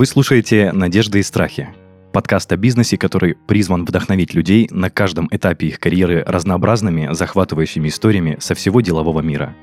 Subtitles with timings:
[0.00, 1.68] Вы слушаете «Надежды и страхи»–
[2.14, 8.38] подкаст о бизнесе, который призван вдохновить людей на каждом этапе их карьеры разнообразными, захватывающими историями
[8.40, 9.54] со всего делового мира.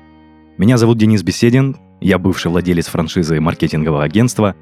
[0.56, 4.54] Меня зовут Денис Беседин, я бывший владелец франшизы маркетингового агентства,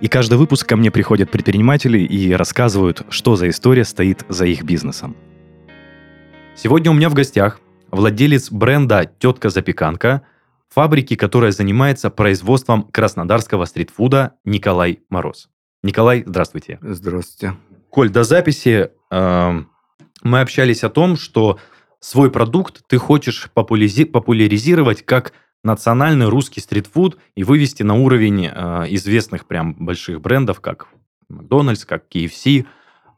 [0.00, 4.62] и каждый выпуск ко мне приходят предприниматели и рассказывают, что за история стоит за их
[4.62, 5.16] бизнесом.
[6.54, 7.58] Сегодня у меня в гостях
[7.90, 10.22] владелец бренда «Тетка Запеканка»,
[10.68, 15.48] фабрики, которая занимается производством краснодарского стритфуда Николай Мороз.
[15.82, 16.78] Николай, здравствуйте.
[16.82, 17.56] Здравствуйте.
[17.90, 19.62] Коль, до записи э,
[20.22, 21.58] мы общались о том, что
[22.00, 28.84] свой продукт ты хочешь популяризи- популяризировать как национальный русский стритфуд и вывести на уровень э,
[28.90, 30.88] известных прям больших брендов, как
[31.28, 32.66] Макдональдс, как KFC.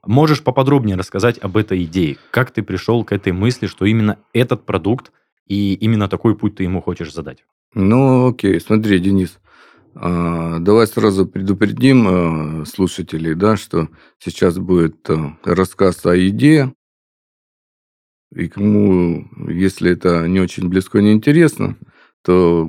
[0.07, 2.17] Можешь поподробнее рассказать об этой идее?
[2.31, 5.13] Как ты пришел к этой мысли, что именно этот продукт
[5.49, 7.45] и именно такой путь ты ему хочешь задать?
[7.75, 9.39] Ну, окей, смотри, Денис,
[9.95, 16.73] а, давай сразу предупредим а, слушателей, да, что сейчас будет а, рассказ о еде,
[18.35, 21.77] и кому, если это не очень близко, не интересно,
[22.23, 22.69] то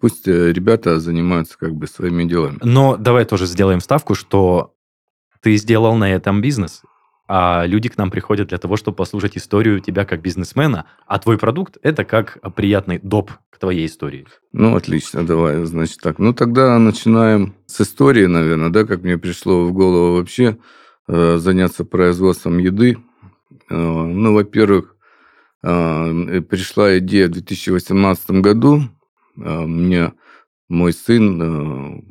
[0.00, 2.58] пусть э, ребята занимаются как бы своими делами.
[2.62, 4.74] Но давай тоже сделаем ставку, что
[5.40, 6.82] ты сделал на этом бизнес,
[7.28, 11.36] а люди к нам приходят для того, чтобы послушать историю тебя как бизнесмена, а твой
[11.36, 14.26] продукт– это как приятный доп к твоей истории.
[14.52, 16.18] Ну, отлично, давай, значит так.
[16.18, 20.56] Ну, тогда начинаем с истории, наверное, да, как мне пришло в голову вообще
[21.06, 22.96] э, заняться производством еды.
[23.68, 24.96] Э, ну, во-первых,
[25.62, 28.84] э, пришла идея в 2018 году.
[29.36, 30.14] Э, мне
[30.70, 32.02] мой сын э,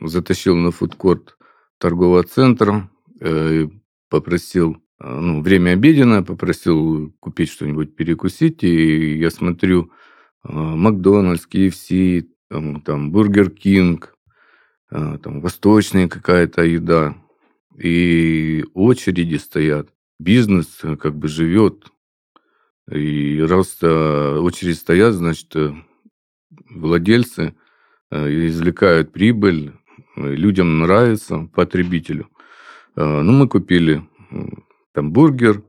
[0.00, 1.36] затащил на фудкорт
[1.78, 3.68] торгового центра, э,
[4.08, 9.90] попросил, э, ну, время обеденное, попросил купить что-нибудь перекусить, и я смотрю,
[10.44, 14.16] э, Макдональдс, KFC, там, там Burger King,
[14.90, 17.16] э, там восточная какая-то еда,
[17.76, 19.88] и очереди стоят,
[20.18, 21.90] бизнес как бы живет,
[22.90, 25.56] и раз очереди стоят, значит,
[26.70, 27.54] владельцы
[28.10, 29.72] извлекают прибыль,
[30.16, 32.28] людям нравится, потребителю.
[32.96, 34.08] Ну, мы купили
[34.92, 35.62] там бургер,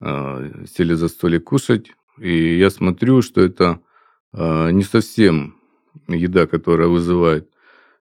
[0.00, 3.80] сели за столик кушать, и я смотрю, что это
[4.32, 5.56] не совсем
[6.08, 7.50] еда, которая вызывает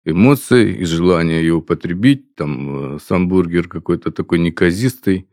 [0.06, 2.36] эмоции и желание ее употребить.
[2.36, 5.28] Там сам бургер какой-то такой неказистый,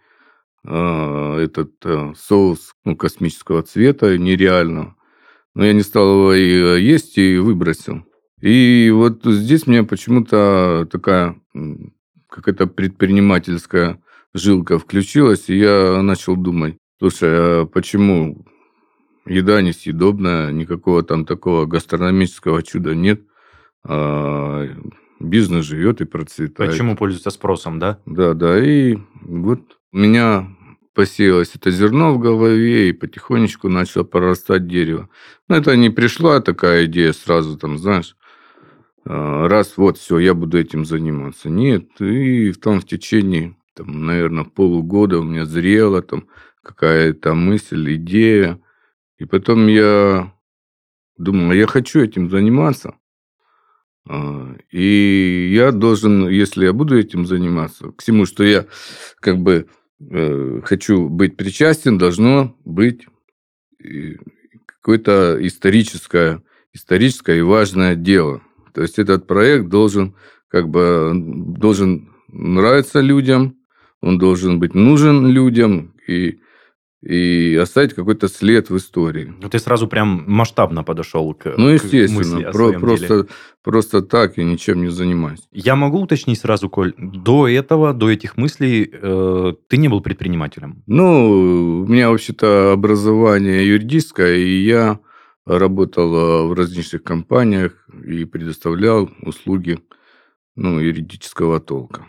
[0.65, 1.73] этот
[2.17, 4.97] соус ну, космического цвета, нереального.
[5.55, 8.05] Но я не стал его и есть и выбросил.
[8.41, 11.41] И вот здесь мне почему-то такая
[12.29, 14.01] какая-то предпринимательская
[14.35, 18.45] жилка включилась, и я начал думать, слушай, а почему
[19.27, 23.23] еда несъедобная, никакого там такого гастрономического чуда нет,
[23.85, 24.67] а
[25.21, 26.71] бизнес живет и процветает.
[26.71, 27.99] Почему пользуется спросом, да?
[28.07, 30.49] Да, да, и вот у меня
[30.95, 35.09] посеялось это зерно в голове, и потихонечку начало прорастать дерево.
[35.49, 38.17] Но это не пришла такая идея сразу, там, знаешь,
[39.09, 41.49] раз вот все, я буду этим заниматься.
[41.49, 46.29] Нет, и там в течение, там, наверное, полугода у меня зрела там
[46.63, 48.61] какая-то мысль, идея.
[49.19, 50.33] И потом я
[51.17, 52.97] думал, я хочу этим заниматься.
[54.09, 58.67] А, и я должен, если я буду этим заниматься, к всему, что я
[59.21, 59.69] как бы
[60.01, 63.07] э, хочу быть причастен, должно быть
[64.67, 66.43] какое-то историческое,
[66.73, 68.43] историческое и важное дело.
[68.79, 70.15] То есть этот проект должен
[70.47, 73.57] как бы должен нравиться людям,
[74.01, 76.39] он должен быть нужен людям и
[77.03, 79.35] и оставить какой-то след в истории.
[79.43, 83.27] Ну, ты сразу прям масштабно подошел к Ну, естественно, к про, просто, деле.
[83.65, 85.41] просто так я ничем не занимаюсь.
[85.51, 90.85] Я могу уточнить сразу, Коль, до этого, до этих мыслей э, ты не был предпринимателем?
[90.87, 95.01] Ну, у меня вообще-то образование юридическое, и я
[95.49, 97.73] работал в различных компаниях
[98.05, 99.79] и предоставлял услуги
[100.57, 102.07] ну, юридического толка.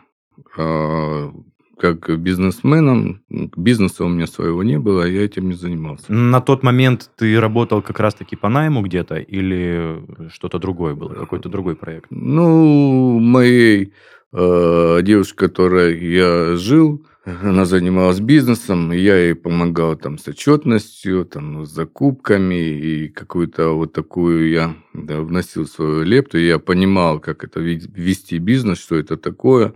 [0.58, 1.32] А
[1.80, 6.12] как бизнесменом, бизнеса у меня своего не было, я этим не занимался.
[6.12, 11.48] На тот момент ты работал как раз-таки по найму где-то или что-то другое было, какой-то
[11.48, 12.08] другой проект?
[12.10, 13.94] Ну, моей
[14.34, 21.26] э, девушке, которой я жил, она занималась бизнесом, и я ей помогал там с отчетностью,
[21.26, 27.20] там, с закупками, и какую-то вот такую я да, вносил свою лепту, и я понимал,
[27.20, 29.74] как это вести бизнес, что это такое.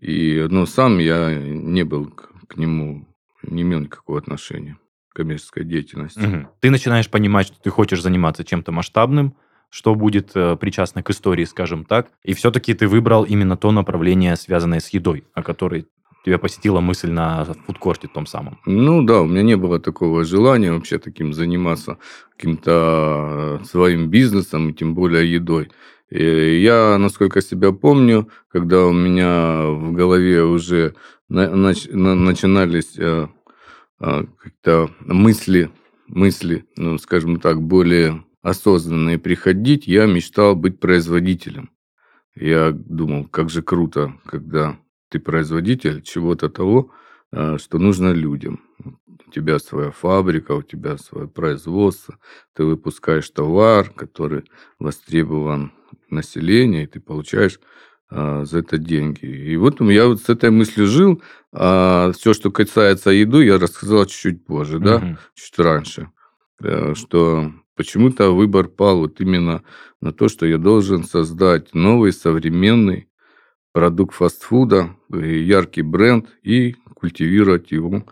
[0.00, 2.10] И, ну, сам я не был
[2.46, 3.08] к нему,
[3.42, 4.76] не имел никакого отношения
[5.08, 6.20] к коммерческой деятельности.
[6.20, 6.48] Угу.
[6.60, 9.34] Ты начинаешь понимать, что ты хочешь заниматься чем-то масштабным,
[9.70, 12.08] что будет э, причастно к истории, скажем так.
[12.22, 15.86] И все-таки ты выбрал именно то направление, связанное с едой, о которой
[16.24, 18.58] тебя посетила мысль на фудкорте том самом?
[18.66, 21.98] Ну да, у меня не было такого желания вообще таким заниматься
[22.36, 25.70] каким-то э, своим бизнесом, и тем более едой.
[26.10, 30.94] И я, насколько себя помню, когда у меня в голове уже
[31.30, 33.28] нач- начинались э,
[34.00, 35.70] э, как-то мысли,
[36.06, 41.70] мысли, ну, скажем так, более осознанные приходить, я мечтал быть производителем.
[42.34, 44.76] Я думал, как же круто, когда
[45.14, 46.90] ты производитель чего-то того,
[47.30, 48.60] э, что нужно людям.
[49.06, 52.18] У тебя своя фабрика, у тебя свое производство,
[52.52, 54.42] ты выпускаешь товар, который
[54.80, 55.72] востребован
[56.10, 57.60] населением, и ты получаешь
[58.10, 59.24] а, за это деньги.
[59.24, 61.22] И вот я вот с этой мыслью жил,
[61.52, 65.18] а все, что касается еду, я рассказал чуть-чуть позже, да, угу.
[65.34, 66.10] чуть раньше,
[66.60, 69.62] э, что почему-то выбор пал вот именно
[70.00, 73.08] на то, что я должен создать новый современный
[73.74, 78.04] продукт фастфуда, э, яркий бренд и культивировать его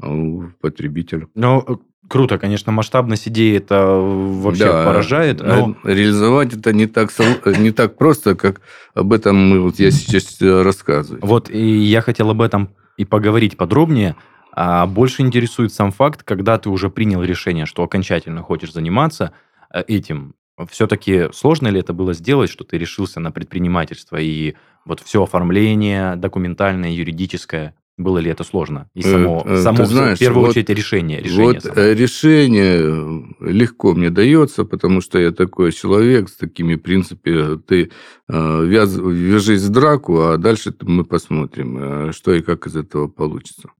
[0.00, 1.26] у потребителя.
[1.34, 1.76] Ну, э,
[2.06, 5.40] круто, конечно, масштабность идеи это вообще да, поражает.
[5.40, 5.74] Но...
[5.84, 7.10] Реализовать это не так,
[7.46, 8.60] не так просто, как
[8.94, 11.24] об этом мы, вот я сейчас рассказываю.
[11.24, 12.68] Вот, и я хотел об этом
[12.98, 14.16] и поговорить подробнее.
[14.52, 19.32] А больше интересует сам факт, когда ты уже принял решение, что окончательно хочешь заниматься
[19.72, 20.34] э, этим.
[20.70, 24.54] Все-таки сложно ли это было сделать, что ты решился на предпринимательство и
[24.84, 28.88] вот все оформление документальное, юридическое, было ли это сложно?
[28.94, 31.20] И само, э, само знаешь, в первую вот, очередь решение.
[31.20, 31.80] решение вот само.
[31.80, 37.58] Э, решение легко мне дается, потому что я такой человек с такими принципами.
[37.58, 37.90] Ты
[38.28, 43.70] э, вяз, вяжись в драку, а дальше мы посмотрим, что и как из этого получится.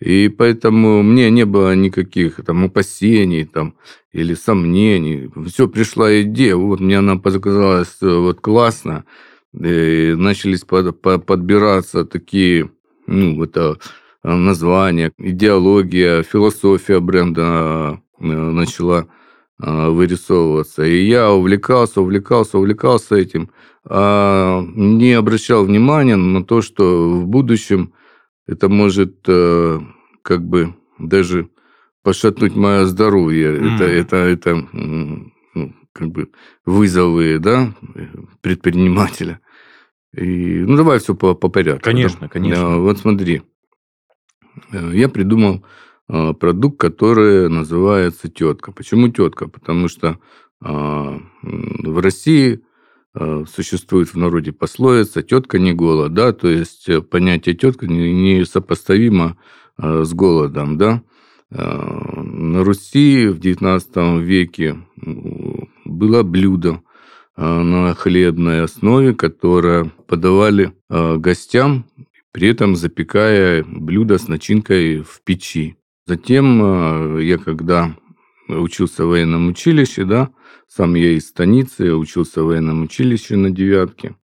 [0.00, 3.74] И поэтому мне не было никаких там опасений там,
[4.12, 5.30] или сомнений.
[5.46, 9.04] Все, пришла идея, вот мне она показалась вот классно.
[9.58, 12.70] И начались под, под, подбираться такие,
[13.06, 13.78] ну, это
[14.22, 19.06] название, идеология, философия бренда э, начала
[19.62, 20.84] э, вырисовываться.
[20.84, 23.50] И я увлекался, увлекался, увлекался этим,
[23.84, 27.92] а не обращал внимания на то, что в будущем
[28.46, 29.80] это может э,
[30.22, 31.50] как бы даже
[32.02, 33.56] пошатнуть мое здоровье.
[33.56, 33.74] Mm.
[33.74, 36.30] Это, это, это ну, как бы
[36.64, 37.74] вызовы да,
[38.40, 39.40] предпринимателя.
[40.12, 41.84] И, ну, давай все по, по порядку.
[41.84, 42.28] Конечно, да?
[42.28, 42.78] конечно.
[42.78, 43.42] Вот смотри.
[44.72, 45.64] Э, я придумал
[46.08, 48.72] э, продукт, который называется тетка.
[48.72, 49.48] Почему тетка?
[49.48, 50.18] Потому что
[50.58, 52.65] в России Э,
[53.54, 59.36] существует в народе пословица «тетка не голод», да, то есть э, понятие тетка не сопоставимо
[59.78, 61.02] э, с голодом, да.
[61.48, 64.78] На Руси в XIX веке
[65.84, 66.82] было блюдо
[67.36, 71.86] на хлебной основе, которое подавали гостям,
[72.32, 75.76] при этом запекая блюдо с начинкой в печи.
[76.04, 77.96] Затем я, когда
[78.48, 80.30] учился в военном училище, да,
[80.68, 84.16] сам я из станицы, учился в военном училище на девятке.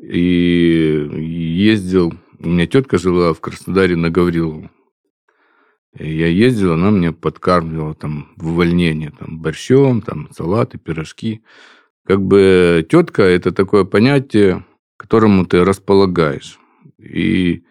[0.00, 1.08] И
[1.56, 4.70] ездил, у меня тетка жила в Краснодаре на Гаврилову.
[5.98, 11.42] Я ездил, она меня подкармливала там в увольнение, там борщом, там салаты, пирожки.
[12.04, 14.64] Как бы тетка– это такое понятие,
[14.96, 16.58] которому ты располагаешь.
[16.98, 17.64] И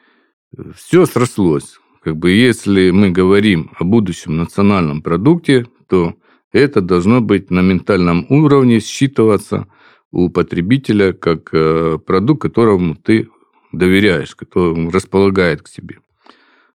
[0.76, 1.80] все срослось.
[2.04, 6.16] Как бы если мы говорим о будущем национальном продукте, то
[6.52, 9.68] это должно быть на ментальном уровне считываться
[10.12, 13.30] у потребителя как э, продукт, которому ты
[13.72, 16.00] доверяешь, который располагает к себе.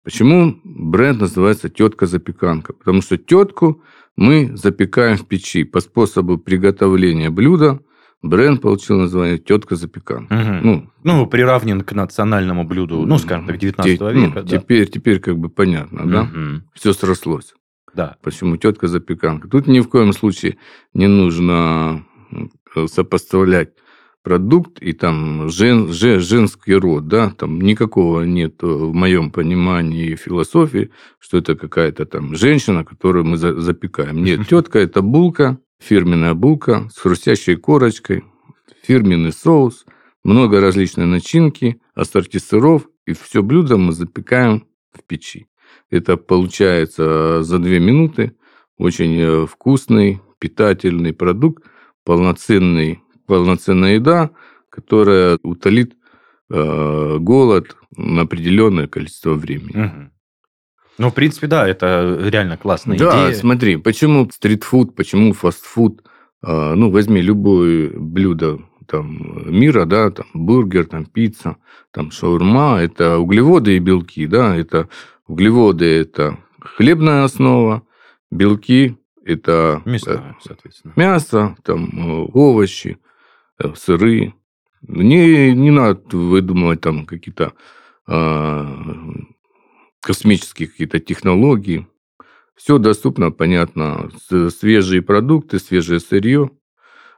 [0.04, 2.74] Почему бренд называется «Тетка-запеканка»?
[2.74, 3.84] Потому что тетку
[4.18, 5.64] мы запекаем в печи.
[5.64, 7.80] По способу приготовления блюда
[8.22, 10.34] бренд получил название «Тетка-запеканка».
[10.34, 10.68] Угу.
[10.68, 14.14] Ну, ну, приравнен к национальному блюду, ну, скажем так, 19 те, века.
[14.14, 14.44] Ну, да.
[14.44, 16.10] теперь, теперь как бы понятно, угу.
[16.10, 16.30] да?
[16.74, 17.54] Все срослось.
[17.94, 18.18] Да.
[18.22, 19.48] Почему тетка запеканка?
[19.48, 20.58] Тут ни в коем случае
[20.94, 22.06] не нужно
[22.88, 23.74] сопоставлять
[24.24, 30.92] продукт и там жен, жен, женский род, да, там никакого нет в моем понимании философии,
[31.20, 34.24] что это какая-то там женщина, которую мы за, запекаем.
[34.24, 38.24] Нет, тетка это булка, фирменная булка с хрустящей корочкой,
[38.84, 39.86] фирменный соус,
[40.24, 45.48] много различной начинки, ассорти сыров, и все блюдо мы запекаем в печи.
[45.92, 48.36] Это получается за две минуты.
[48.78, 51.64] Очень э, вкусный, питательный продукт,
[52.04, 54.32] полноценный, полноценная еда,
[54.70, 55.94] которая утолит
[56.50, 59.86] э, голод на определенное количество времени.
[59.86, 60.12] Угу.
[60.98, 63.36] Ну, в принципе, да, это реально классная да, идея.
[63.36, 66.02] Да, смотри, почему стритфуд, почему фастфуд
[66.44, 71.58] А, ну, возьми любое блюдо там, мира, да, там, бургер, там, пицца,
[71.92, 74.90] там, шаурма, это углеводы и белки, да, это
[75.32, 77.84] углеводы, это хлебная основа,
[78.30, 80.94] белки, это Мясо, соответственно.
[80.96, 82.98] мясо, там, э, овощи,
[83.60, 84.34] э, сыры.
[84.82, 87.54] Не, не надо выдумывать там какие-то
[88.08, 88.76] а,
[90.02, 91.88] космические какие-то технологии.
[92.56, 94.10] Все доступно, понятно.
[94.50, 96.50] Свежие продукты, свежее сырье,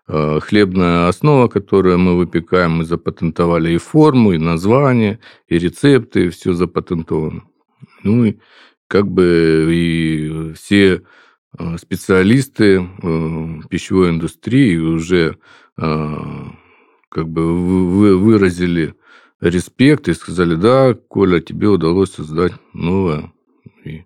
[0.06, 7.44] хлебная основа, которую мы выпекаем, мы запатентовали и форму, и название, и рецепты, все запатентовано.
[8.04, 8.38] Ну и
[8.88, 11.02] как бы и все
[11.58, 15.38] а, специалисты э, пищевой индустрии уже
[15.76, 18.94] как бы выразили
[19.42, 23.34] респект и сказали, да, Коля, тебе удалось создать новое
[23.84, 24.06] и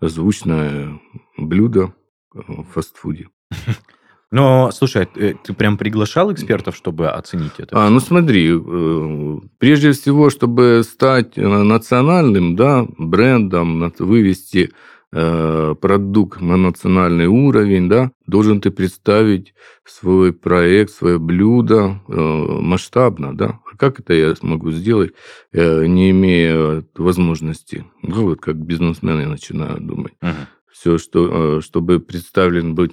[0.00, 1.00] звучное
[1.36, 1.92] блюдо
[2.32, 3.30] в фастфуде.
[4.30, 7.70] Но, слушай, э, ты прям приглашал экспертов, чтобы оценить это?
[7.72, 14.70] А, ну смотри, э, прежде всего, чтобы стать э, национальным да, брендом, вывести
[15.10, 19.54] продукт на национальный уровень, да, должен ты представить
[19.86, 23.58] свой проект, свое блюдо масштабно, да.
[23.72, 25.12] А как это я смогу сделать,
[25.54, 27.86] не имея возможности?
[28.02, 30.12] Ну, вот как бизнесмен я начинаю думать.
[30.20, 30.30] Угу.
[30.72, 32.92] Все, что, чтобы представлен быть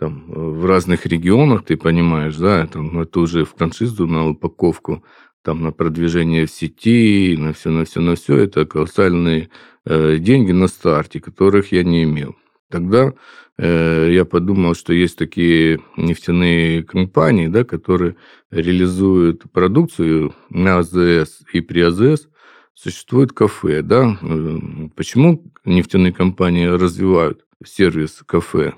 [0.00, 5.04] там, в разных регионах, ты понимаешь, да, ну, это уже в франшизу на упаковку,
[5.42, 9.50] там, на продвижение в сети, на все, на все, на все, это колоссальные
[9.86, 12.36] Э, деньги на старте, которых я не имел.
[12.68, 13.14] Тогда
[13.56, 18.16] э, я подумал, что есть такие нефтяные компании, да, которые
[18.50, 22.28] реализуют продукцию на АЗС и при АЗС
[22.74, 23.80] существует кафе.
[23.80, 24.18] Да?
[24.20, 24.58] Э,
[24.94, 28.74] почему нефтяные компании развивают сервис кафе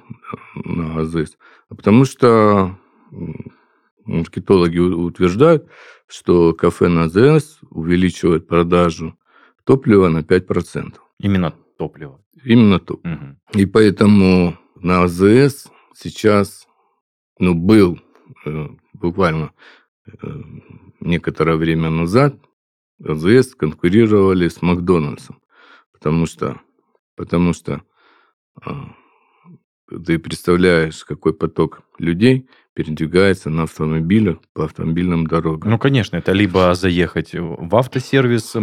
[0.54, 1.36] на АЗС?
[1.68, 2.78] Потому что
[4.04, 5.68] маркетологи утверждают,
[6.06, 9.18] что кафе на АЗС увеличивает продажу
[9.64, 10.96] топлива на 5%.
[11.18, 12.20] Именно топливо?
[12.44, 13.14] Именно топливо.
[13.14, 13.60] Угу.
[13.60, 16.66] И поэтому на АЗС сейчас,
[17.38, 18.00] ну, был
[18.44, 19.52] э, буквально
[20.06, 20.12] э,
[21.00, 22.36] некоторое время назад,
[23.04, 25.40] АЗС конкурировали с Макдональдсом,
[25.92, 26.60] потому что,
[27.16, 27.80] потому что э,
[30.04, 35.70] ты представляешь, какой поток людей передвигается на автомобилях по автомобильным дорогам.
[35.70, 38.56] Ну, конечно, это либо заехать в автосервис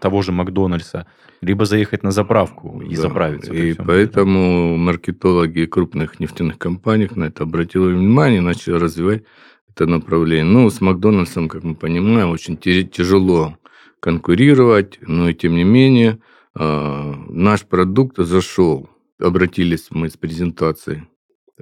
[0.00, 1.06] того же Макдональдса,
[1.42, 3.02] либо заехать на заправку и да.
[3.02, 3.52] заправиться.
[3.52, 9.24] И поэтому маркетологи крупных нефтяных компаний на это обратили внимание, начали развивать
[9.68, 10.44] это направление.
[10.44, 13.58] Ну, с Макдональдсом, как мы понимаем, очень тяжело
[14.00, 16.18] конкурировать, но и тем не менее
[16.54, 18.88] а, наш продукт зашел
[19.22, 21.04] обратились мы с презентацией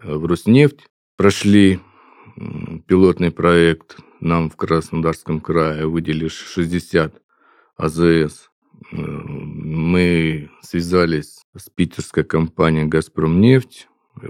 [0.00, 0.86] э, в Роснефть,
[1.16, 1.80] прошли
[2.86, 7.22] пилотный проект, нам в Краснодарском крае выделили 60
[7.76, 8.50] АЗС.
[8.92, 13.88] Э, мы связались с питерской компанией «Газпромнефть»,
[14.22, 14.26] э,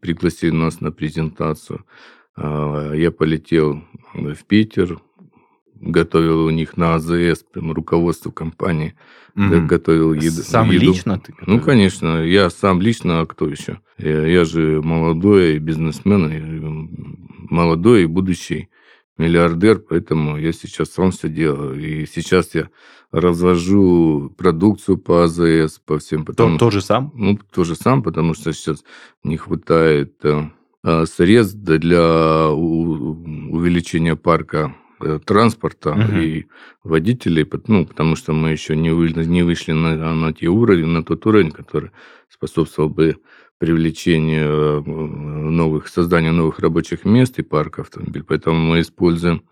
[0.00, 1.84] пригласили нас на презентацию.
[2.36, 3.84] Я полетел
[4.14, 4.98] в Питер,
[5.80, 8.94] готовил у них на АЗС, прям руководство компании
[9.36, 9.66] mm-hmm.
[9.66, 10.42] готовил еду.
[10.42, 10.86] Сам еду.
[10.86, 11.32] лично ты?
[11.32, 11.58] Готовил?
[11.58, 13.80] Ну, конечно, я сам лично, а кто еще?
[13.98, 16.90] Я, я же молодой бизнесмен,
[17.50, 18.68] молодой и будущий
[19.16, 21.78] миллиардер, поэтому я сейчас сам все делаю.
[21.80, 22.70] И сейчас я
[23.12, 26.24] развожу продукцию по АЗС, по всем.
[26.24, 27.12] Потому, То, тоже сам?
[27.14, 28.84] Ну, тоже сам, потому что сейчас
[29.24, 34.74] не хватает э, средств для увеличения парка
[35.24, 36.18] транспорта угу.
[36.18, 36.46] и
[36.84, 41.02] водителей, ну, потому что мы еще не, вы, не вышли на, на те уровни, на
[41.02, 41.90] тот уровень, который
[42.28, 43.16] способствовал бы
[43.58, 48.24] привлечению э, новых, созданию новых рабочих мест и парка автомобилей.
[48.26, 49.42] Поэтому мы используем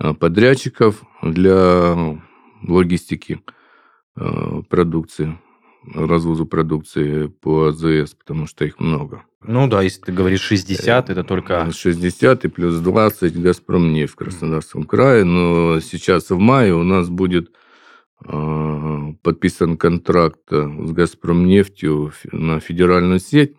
[0.00, 2.18] э, подрядчиков для
[2.62, 3.40] логистики
[4.70, 5.38] продукции
[5.94, 9.22] развозу продукции по АЗС, потому что их много.
[9.42, 11.70] Ну да, если ты говоришь 60, это только...
[11.70, 15.24] 60 и плюс 20 «Газпромнефть» в Краснодарском крае.
[15.24, 17.52] Но сейчас в мае у нас будет
[18.24, 23.54] а, подписан контракт с «Газпромнефтью» на федеральную сеть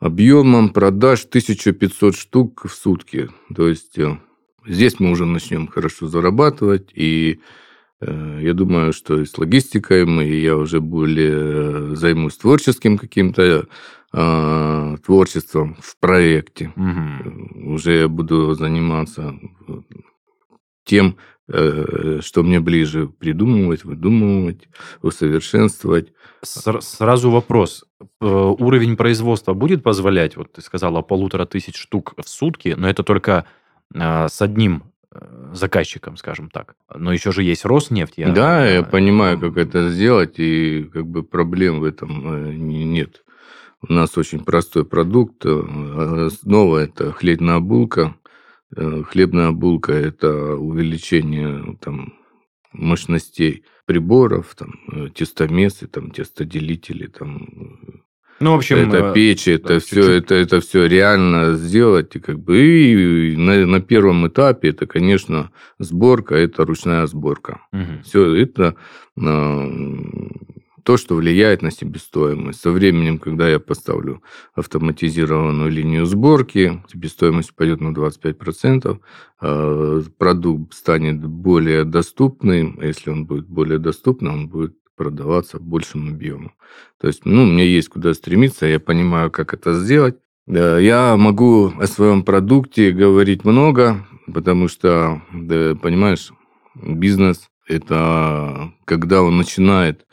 [0.00, 3.28] объемом продаж 1500 штук в сутки.
[3.54, 4.16] То есть э,
[4.64, 7.42] здесь мы уже начнем хорошо зарабатывать, и Э,
[8.00, 13.66] я думаю, что и с логистикой мы, я уже более займусь творческим каким-то
[14.12, 16.72] э, творчеством в проекте.
[16.76, 17.72] Угу.
[17.74, 19.34] Уже я буду заниматься
[20.84, 21.16] тем,
[21.48, 24.68] э, что мне ближе придумывать, выдумывать,
[25.02, 26.12] усовершенствовать.
[26.42, 27.84] Сразу вопрос.
[28.00, 33.02] Э, уровень производства будет позволять, вот ты сказала, полутора тысяч штук в сутки, но это
[33.02, 33.46] только
[33.90, 34.97] с одним э,
[35.52, 36.76] заказчиком, скажем так.
[36.94, 38.14] Но еще же есть Роснефть.
[38.16, 43.24] Я, да, я понимаю, как это сделать, и как бы проблем в этом нет.
[43.80, 45.46] У нас очень простой продукт.
[45.46, 48.16] Основа– это хлебная булка.
[48.76, 52.14] Э, хлебная булка– это увеличение там,
[52.72, 57.48] мощностей приборов, там, э, тестомесы, там, тестоделители, там,
[58.40, 62.14] ну, в общем, это э, печь, это все, это, это все реально сделать.
[62.16, 67.60] И как бы и на, на первом этапе это, конечно, сборка, это ручная сборка.
[67.72, 68.02] Угу.
[68.04, 68.76] Все это
[70.88, 72.62] то, что влияет на себестоимость.
[72.62, 74.22] Со временем, когда я поставлю
[74.54, 78.98] автоматизированную линию сборки, себестоимость пойдет на 25%,
[79.40, 85.62] а продукт станет более доступным, а если он будет более доступным, он будет продаваться в
[85.62, 86.50] большем объеме.
[87.00, 90.16] То есть, ну, мне есть куда стремиться, я понимаю, как это сделать.
[90.46, 96.32] Я могу о своем продукте говорить много, потому что, да, понимаешь,
[96.74, 100.06] бизнес– это когда он начинает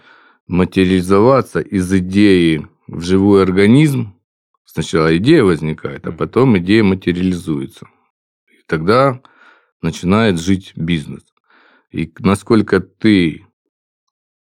[0.47, 4.13] материализоваться из идеи в живой организм,
[4.65, 7.87] сначала идея возникает, а потом идея материализуется.
[8.49, 9.21] И тогда
[9.81, 11.23] начинает жить бизнес.
[11.91, 13.44] И насколько ты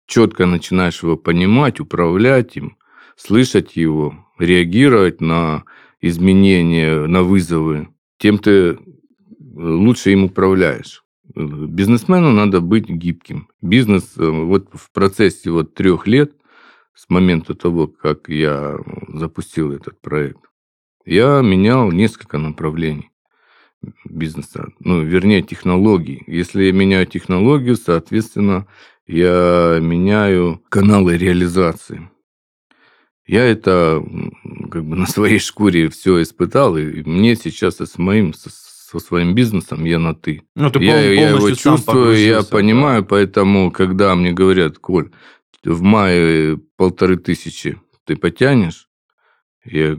[0.05, 2.77] четко начинаешь его понимать, управлять им,
[3.15, 5.63] слышать его, реагировать на
[6.01, 8.77] изменения, на вызовы, тем ты
[9.55, 11.03] лучше им управляешь.
[11.35, 13.49] Бизнесмену надо быть гибким.
[13.61, 16.33] Бизнес э, вот в процессе вот трех лет
[16.93, 18.77] с момента того, как я
[19.09, 20.39] запустил этот проект,
[21.05, 23.11] я менял несколько направлений
[24.05, 26.23] бизнеса, ну, вернее, технологий.
[26.27, 28.67] Если я меняю технологию, соответственно,
[29.07, 32.09] я меняю каналы реализации.
[33.27, 34.03] Я это
[34.71, 39.83] как бы на своей шкуре все испытал, и мне сейчас с моим со своим бизнесом
[39.83, 40.43] я на ты.
[40.55, 43.07] Ну, ты я, я его чувствую, я понимаю, да.
[43.09, 45.11] поэтому, когда мне говорят, Коль,
[45.63, 48.87] в мае полторы тысячи ты потянешь,
[49.65, 49.97] я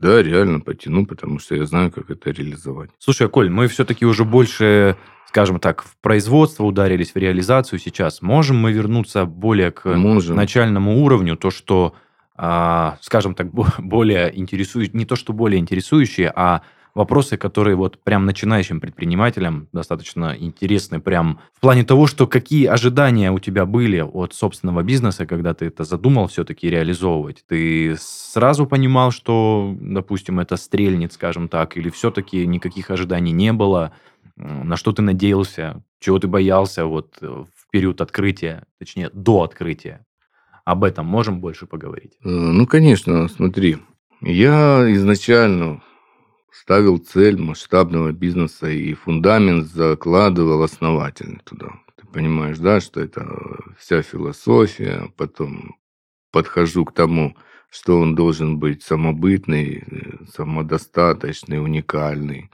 [0.00, 2.90] да, реально потяну, потому что я знаю, как это реализовать.
[2.98, 4.96] Слушай, Коль, мы все-таки уже больше,
[5.28, 8.22] скажем так, в производство ударились, в реализацию сейчас.
[8.22, 10.36] Можем мы вернуться более к Можем.
[10.36, 11.94] начальному уровню, то, что,
[12.34, 16.62] а, скажем так, более интересующие, не то, что более интересующие, а
[16.94, 23.30] вопросы, которые вот прям начинающим предпринимателям достаточно интересны, прям в плане того, что какие ожидания
[23.30, 27.44] у тебя были от собственного бизнеса, когда ты это задумал все-таки реализовывать.
[27.46, 33.92] Ты сразу понимал, что, допустим, это стрельнет, скажем так, или все-таки никаких ожиданий не было?
[34.36, 35.82] На что ты надеялся?
[35.98, 40.06] Чего ты боялся вот э, в период открытия, точнее, до открытия?
[40.64, 42.12] Об этом можем больше поговорить?
[42.24, 43.78] Э, ну, конечно, смотри.
[44.22, 45.82] Я изначально
[46.60, 51.72] ставил цель масштабного бизнеса и фундамент закладывал основательно туда.
[51.96, 53.26] Ты понимаешь, да, что это
[53.78, 55.76] вся философия, потом
[56.30, 57.34] подхожу к тому,
[57.70, 59.84] что он должен быть самобытный,
[60.34, 62.50] самодостаточный, уникальный.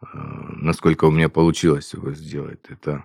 [0.00, 0.08] А,
[0.56, 3.04] насколько у меня получилось его сделать, это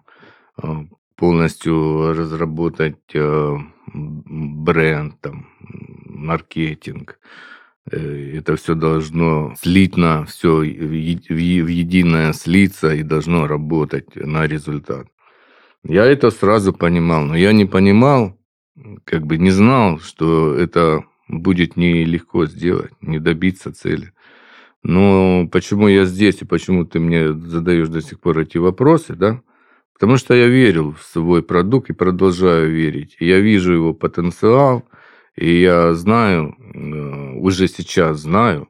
[0.58, 3.60] а, полностью разработать а,
[3.94, 7.20] бренд, там, маркетинг,
[7.90, 15.08] это все должно слитно, все в единое слиться и должно работать на результат.
[15.84, 18.38] Я это сразу понимал, но я не понимал,
[19.04, 24.14] как бы не знал, что это будет нелегко сделать, не добиться цели.
[24.82, 29.42] Но почему я здесь и почему ты мне задаешь до сих пор эти вопросы, да?
[29.94, 33.16] Потому что я верил в свой продукт и продолжаю верить.
[33.20, 34.84] Я вижу его потенциал,
[35.36, 38.70] и я знаю, э, уже сейчас знаю,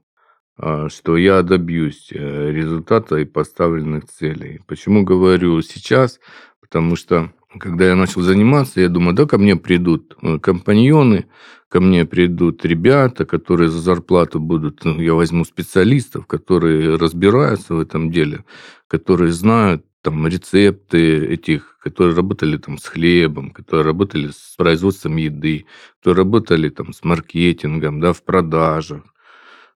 [0.57, 4.61] а, что я добьюсь э, результата и поставленных целей.
[4.67, 6.19] Почему говорю сейчас?
[6.61, 11.25] Потому что когда я начал заниматься, я думаю, да, ко мне придут э, компаньоны,
[11.69, 17.79] ко мне придут ребята, которые за зарплату будут, ну, я возьму специалистов, которые разбираются в
[17.79, 18.45] этом деле,
[18.87, 25.65] которые знают там рецепты этих, которые работали там с хлебом, которые работали с производством еды,
[25.99, 29.03] которые работали там с маркетингом, да, в продажах,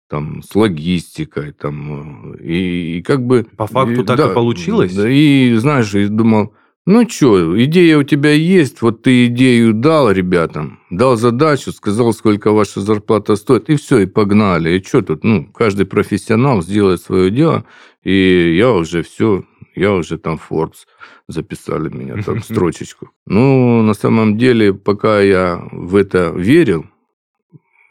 [0.08, 3.46] там, с логистикой, там, э, и, и как бы...
[3.56, 4.94] По факту и, так да, и получилось?
[4.94, 6.54] Да, и, знаешь, я думал,
[6.86, 12.52] ну что, идея у тебя есть, вот ты идею дал ребятам, дал задачу, сказал, сколько
[12.52, 14.78] ваша зарплата стоит, и все, и погнали.
[14.78, 17.64] И что тут, ну, каждый профессионал сделает свое дело,
[18.04, 19.44] и я уже все,
[19.76, 20.86] Я уже там Forbes
[21.28, 23.10] записали меня, там строчечку.
[23.26, 26.86] Ну, на самом деле, пока я в это верил,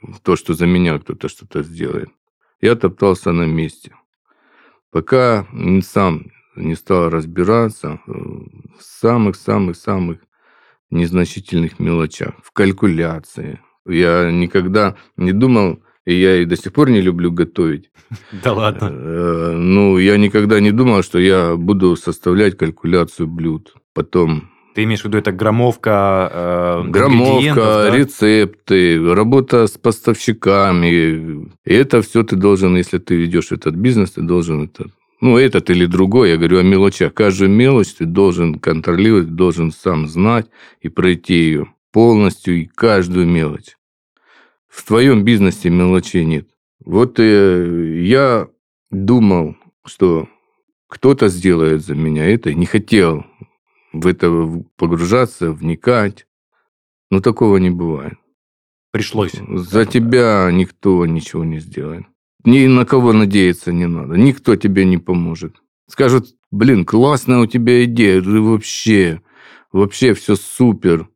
[0.02, 2.10] в то, что за меня кто-то что-то сделает,
[2.60, 3.96] я топтался на месте.
[4.92, 5.48] Пока
[5.84, 10.20] сам не стал разбираться в самых-самых-самых
[10.90, 13.60] незначительных мелочах, в калькуляции.
[13.86, 17.90] Я никогда не думал, и я и до сих пор не люблю готовить.
[18.44, 18.90] Да ладно.
[18.92, 23.74] Э, ну, я никогда не думал, что я буду составлять калькуляцию блюд.
[23.94, 27.98] Потом ты имеешь в виду, это громовка э, Громовка, да?
[27.98, 31.48] рецепты, работа с поставщиками.
[31.66, 34.88] И это все ты должен, если ты ведешь этот бизнес, ты должен это
[35.22, 37.14] ну, этот или другой, я говорю о мелочах.
[37.14, 40.48] Каждую мелочь ты должен контролировать, должен сам знать
[40.82, 43.75] и пройти ее полностью и каждую мелочь.
[44.76, 46.50] В твоем бизнесе мелочей нет.
[46.84, 48.50] Вот э, я
[48.92, 50.28] думал, что
[50.90, 53.26] кто-то сделает за меня это, не хотел
[53.94, 54.30] в это
[54.76, 56.28] погружаться, вникать.
[57.10, 58.16] Но такого не бывает.
[58.92, 59.34] Пришлось.
[59.50, 62.04] За тебя никто ничего не сделает.
[62.44, 64.16] Ни на кого надеяться не надо.
[64.16, 65.56] Никто тебе не поможет.
[65.88, 69.22] Скажут, блин, классная у тебя идея, ты вообще,
[69.72, 71.08] вообще все супер.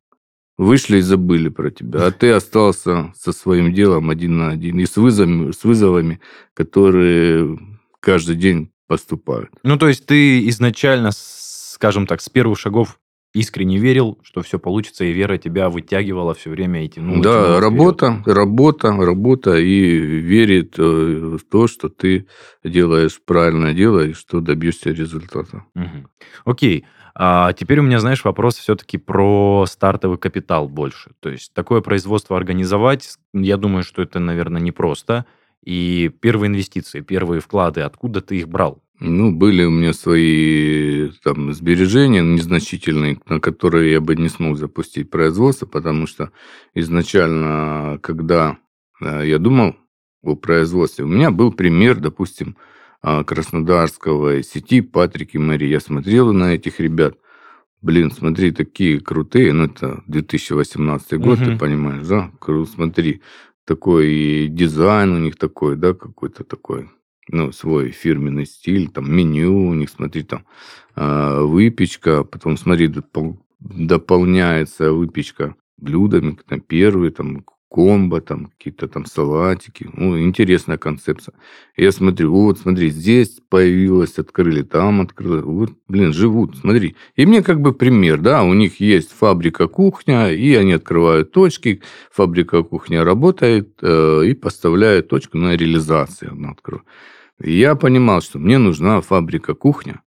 [0.60, 4.86] Вышли и забыли про тебя, а ты остался со своим делом один на один и
[4.86, 6.20] с вызовами, с вызовами
[6.54, 7.58] которые
[8.02, 9.52] каждый день поступают.
[9.64, 13.00] Ну, то есть ты изначально, скажем так, с первых шагов
[13.34, 17.22] искренне верил, что все получится, и вера тебя вытягивала все время и тянула.
[17.22, 18.38] Да, тянула работа, вперед.
[18.38, 22.28] работа, работа, и верит э, в то, что ты
[22.64, 25.64] делаешь правильное дело и что добьешься результата.
[25.76, 26.08] Угу.
[26.46, 26.86] Окей.
[27.22, 31.12] А теперь у меня, знаешь, вопрос все-таки про стартовый капитал больше.
[31.20, 35.26] То есть такое производство организовать, я думаю, что это, наверное, непросто.
[35.64, 38.82] И первые инвестиции, первые вклады, откуда ты их брал?
[39.00, 45.10] Ну, были у меня свои там сбережения незначительные, на которые я бы не смог запустить
[45.10, 46.32] производство, потому что
[46.74, 48.58] изначально, когда
[49.02, 49.78] э, я думал
[50.22, 52.58] о производстве, у меня был пример, допустим,
[53.02, 55.68] а, краснодарского сети Патрик и Мари.
[55.68, 57.16] Я смотрел на этих ребят.
[57.82, 59.54] Блин, смотри, такие крутые.
[59.54, 61.52] Ну, это 2018 год, угу.
[61.52, 62.32] ты понимаешь, да?
[62.66, 63.22] Смотри,
[63.66, 66.90] такой дизайн у них такой, да, какой-то такой
[67.32, 70.46] ну, свой фирменный стиль, там меню у них, смотри, там
[70.96, 79.06] э, выпечка, потом, смотри, допол- дополняется выпечка блюдами, там первые, там комбо, там какие-то там
[79.06, 79.88] салатики.
[79.94, 81.36] Ну, интересная концепция.
[81.78, 85.42] Я смотрю, вот, смотри, здесь появилось, открыли, там открыли.
[85.42, 86.96] Вот, блин, живут, смотри.
[87.16, 91.82] И мне как бы пример, да, у них есть фабрика кухня, и они открывают точки,
[92.12, 96.32] фабрика кухня работает э, и поставляет точку на реализацию.
[96.32, 96.88] Она открывает.
[97.42, 100.02] Я понимал, что мне нужна фабрика кухня,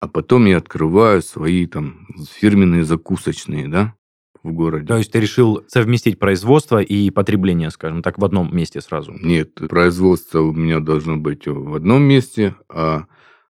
[0.00, 3.94] а потом я открываю свои там фирменные закусочные, да,
[4.42, 4.86] в городе.
[4.86, 9.12] То есть ты решил совместить производство и потребление, скажем так, в одном месте сразу?
[9.12, 13.06] Нет, производство у меня должно быть в одном месте, а,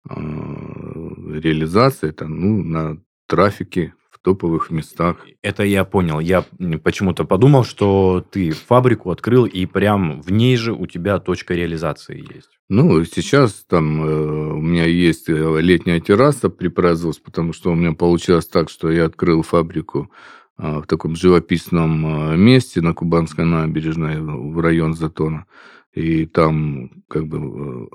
[0.09, 3.95] а реализация это ну, на трафике
[4.27, 5.25] топовых местах.
[5.41, 6.19] Это я понял.
[6.19, 6.45] Я
[6.83, 12.35] почему-то подумал, что ты фабрику открыл, и прям в ней же у тебя точка реализации
[12.35, 12.56] есть.
[12.69, 17.77] Ну, сейчас там э, у меня есть э, летняя терраса при производстве, потому что у
[17.77, 20.11] меня получилось так, что я открыл фабрику
[20.59, 25.47] э, в таком живописном э, месте на Кубанской набережной в район Затона.
[25.95, 27.87] И там как бы э,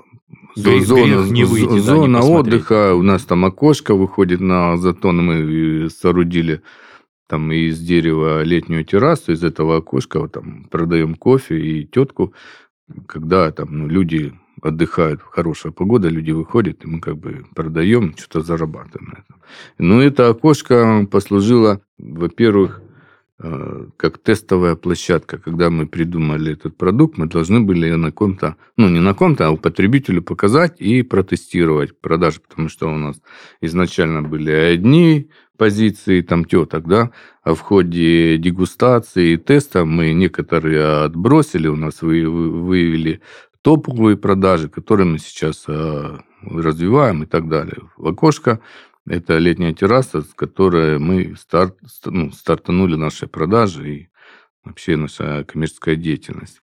[0.56, 5.90] Грех, зона, не выйти, зона да, отдыха, у нас там окошко выходит на затон, мы
[5.90, 6.62] соорудили
[7.28, 12.32] там из дерева летнюю террасу, из этого окошка вот, там продаем кофе и тетку,
[13.06, 14.32] когда там ну, люди
[14.62, 19.42] отдыхают, хорошая погода, люди выходят, и мы как бы продаем, что-то зарабатываем на этом.
[19.78, 22.80] Но ну, это окошко послужило, во-первых,
[23.44, 25.36] Э, как тестовая площадка.
[25.36, 29.50] Когда мы придумали этот продукт, мы должны были на ком-то, ну не на ком-то, а
[29.50, 33.20] у потребителю показать и протестировать продажи, потому что у нас
[33.60, 37.10] изначально были одни позиции, там теток, да,
[37.42, 43.22] а в ходе дегустации и теста мы некоторые отбросили, у нас вы, выявили
[43.62, 47.78] топовые продажи, которые мы сейчас э, развиваем и так далее.
[47.96, 48.60] В окошко
[49.06, 54.08] это летняя терраса, с которой мы старт, ну, стартанули наши продажи и
[54.64, 56.60] вообще наша коммерческая деятельность.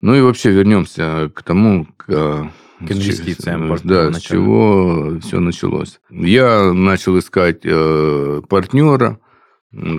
[0.00, 3.76] Ну и вообще вернемся к тому, к, к инвестициям.
[3.76, 6.00] С, да, с чего все началось.
[6.08, 9.20] Я начал искать э, партнера,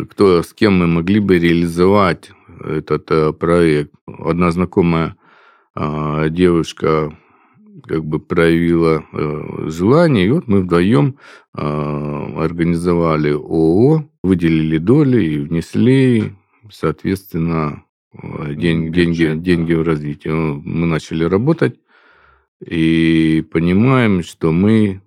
[0.10, 2.32] кто, с кем мы могли бы реализовать
[2.64, 3.92] этот э, проект.
[4.08, 5.16] Одна знакомая
[5.76, 7.16] э, девушка
[7.88, 11.18] как бы проявила э, желание, и вот мы вдвоем
[11.56, 16.34] э, организовали ООО, выделили доли и внесли,
[16.70, 20.34] соответственно, э, день, деньги, деньги в развитие.
[20.34, 21.80] Мы начали работать
[22.66, 25.02] и понимаем, что мы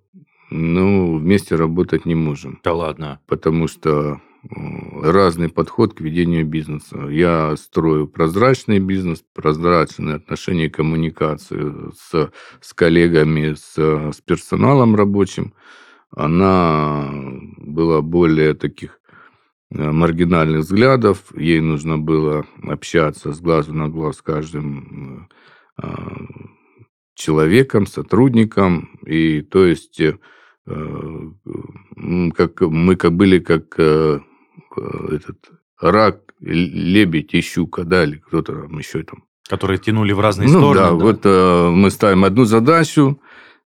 [0.51, 2.61] ну, вместе работать не можем.
[2.63, 3.21] Да ладно.
[3.27, 7.07] Потому что разный подход к ведению бизнеса.
[7.09, 12.31] Я строю прозрачный бизнес, прозрачные отношения и коммуникацию с,
[12.61, 15.55] с коллегами, с, с персоналом рабочим.
[16.11, 17.11] Она
[17.59, 19.01] была более таких
[19.71, 21.33] э, маргинальных взглядов.
[21.37, 25.29] Ей нужно было общаться с глазу на глаз с каждым
[25.83, 25.87] э,
[27.15, 28.99] человеком, сотрудником.
[29.07, 30.13] И то есть э,
[30.67, 33.79] как мы как были как
[34.77, 35.39] этот
[35.81, 39.25] рак, лебедь и щука, да, или кто-то там еще там.
[39.49, 40.75] Которые тянули в разные ну, стороны.
[40.75, 43.21] Да, да, вот э, мы ставим одну задачу,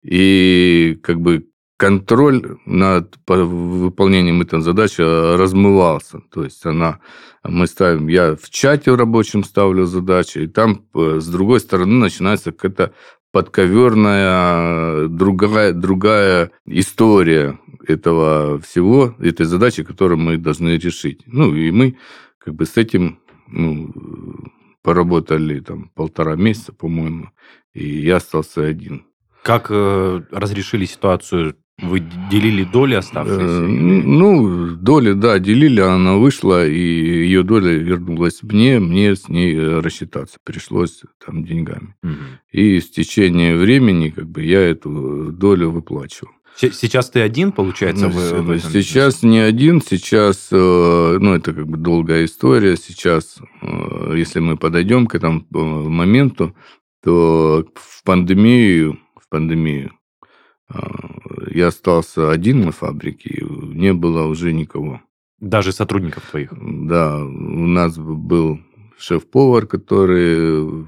[0.03, 6.21] и как бы контроль над выполнением этой задачи размывался.
[6.33, 7.01] То есть она,
[7.43, 12.53] мы ставим, я в чате рабочем ставлю задачи, и там э, с другой стороны начинается
[12.53, 12.95] какая-то
[13.35, 21.23] подковерная другая, другая история этого всего, этой задачи, которую мы должны решить.
[21.27, 21.97] Ну, и мы
[22.39, 23.19] как бы с этим
[23.49, 23.93] ну,
[24.83, 27.31] поработали там полтора месяца, по-моему,
[27.73, 29.05] и я остался один.
[29.43, 33.43] Как э, разрешили ситуацию вы делили доли оставшиеся?
[33.43, 39.55] Э, ну, доли, да, делили, она вышла, и ее доля вернулась мне, мне с ней
[39.55, 41.97] э, рассчитаться пришлось там деньгами.
[42.03, 42.13] Угу.
[42.53, 46.31] И с течением времени как бы я эту долю выплачивал.
[46.57, 49.27] Сейчас ты один, получается, в, в этом Сейчас бизнесе?
[49.27, 52.77] не один, сейчас, э, ну, это как бы долгая история.
[52.77, 53.39] Сейчас,
[54.15, 56.55] если мы подойдем к этому моменту,
[57.03, 59.91] то в пандемию, в пандемию
[61.51, 65.01] я остался один на фабрике, не было уже никого.
[65.41, 66.53] Даже сотрудников твоих?
[66.53, 68.61] Да, у нас был
[68.99, 70.87] шеф-повар, который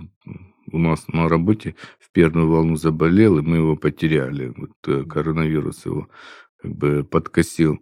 [0.73, 4.53] у нас на работе в первую волну заболел, и мы его потеряли.
[4.57, 6.09] Вот э, коронавирус его
[6.57, 7.79] как бы подкосил.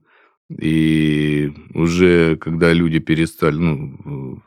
[0.50, 4.42] И уже когда люди перестали ну,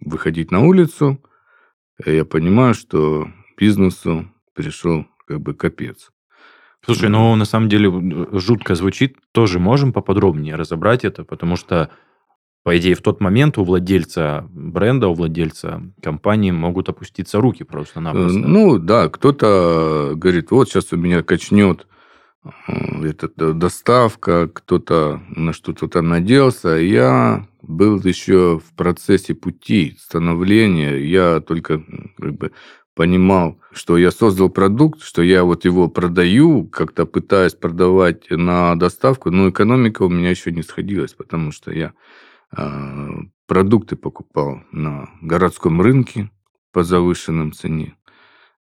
[0.00, 1.20] выходить на улицу,
[2.04, 6.10] я понимаю, что бизнесу пришел как бы капец.
[6.84, 7.90] Слушай, ну на самом деле
[8.38, 9.16] жутко звучит.
[9.32, 11.90] Тоже можем поподробнее разобрать это, потому что,
[12.64, 18.38] по идее, в тот момент у владельца бренда, у владельца компании могут опуститься руки просто-напросто.
[18.38, 21.86] Э, ну да, кто-то говорит, вот сейчас у меня качнет
[22.44, 22.50] э,
[23.04, 26.70] эта э, доставка, кто-то на что-то там надеялся.
[26.70, 30.96] Я был еще в процессе пути становления.
[30.96, 31.82] Я только
[32.18, 32.52] как бы
[32.94, 39.30] понимал, что я создал продукт, что я вот его продаю, как-то пытаюсь продавать на доставку,
[39.30, 41.92] но экономика у меня еще не сходилась, потому что я
[42.56, 43.08] э,
[43.46, 46.30] продукты покупал на городском рынке
[46.72, 47.96] по завышенным цене.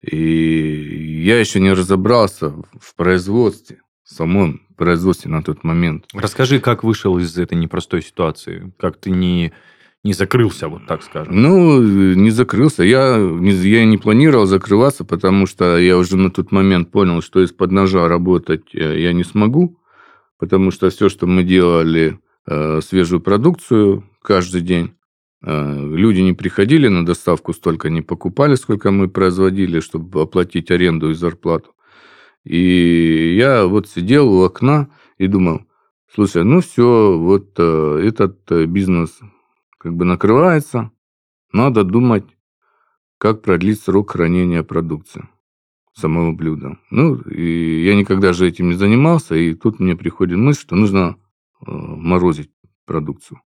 [0.03, 6.07] И я еще не разобрался в производстве, в самом производстве на тот момент.
[6.15, 8.73] Расскажи, как вышел из этой непростой ситуации?
[8.79, 9.53] Как ты не
[10.05, 11.43] не закрылся, вот так скажем?
[11.43, 11.83] Ну,
[12.15, 12.85] не закрылся.
[12.85, 17.43] Я не, я не планировал закрываться, потому что я уже на тот момент понял, что
[17.43, 19.77] из-под ножа работать э, я не смогу,
[20.39, 24.93] потому что все, что мы делали, э, свежую продукцию каждый день,
[25.43, 31.11] э, люди не приходили на доставку, столько не покупали, сколько мы производили, чтобы оплатить аренду
[31.11, 31.75] и зарплату.
[32.45, 35.63] И я вот сидел у окна и думал,
[36.15, 39.19] слушай, ну все, вот этот бизнес
[39.79, 40.91] как бы накрывается,
[41.53, 42.25] надо думать,
[43.19, 45.29] как продлить срок хранения продукции
[45.95, 46.79] самого блюда.
[46.91, 51.17] Ну, и я никогда же этим не занимался, и тут мне приходит мысль, что нужно
[51.67, 52.51] э, морозить
[52.87, 53.41] продукцию.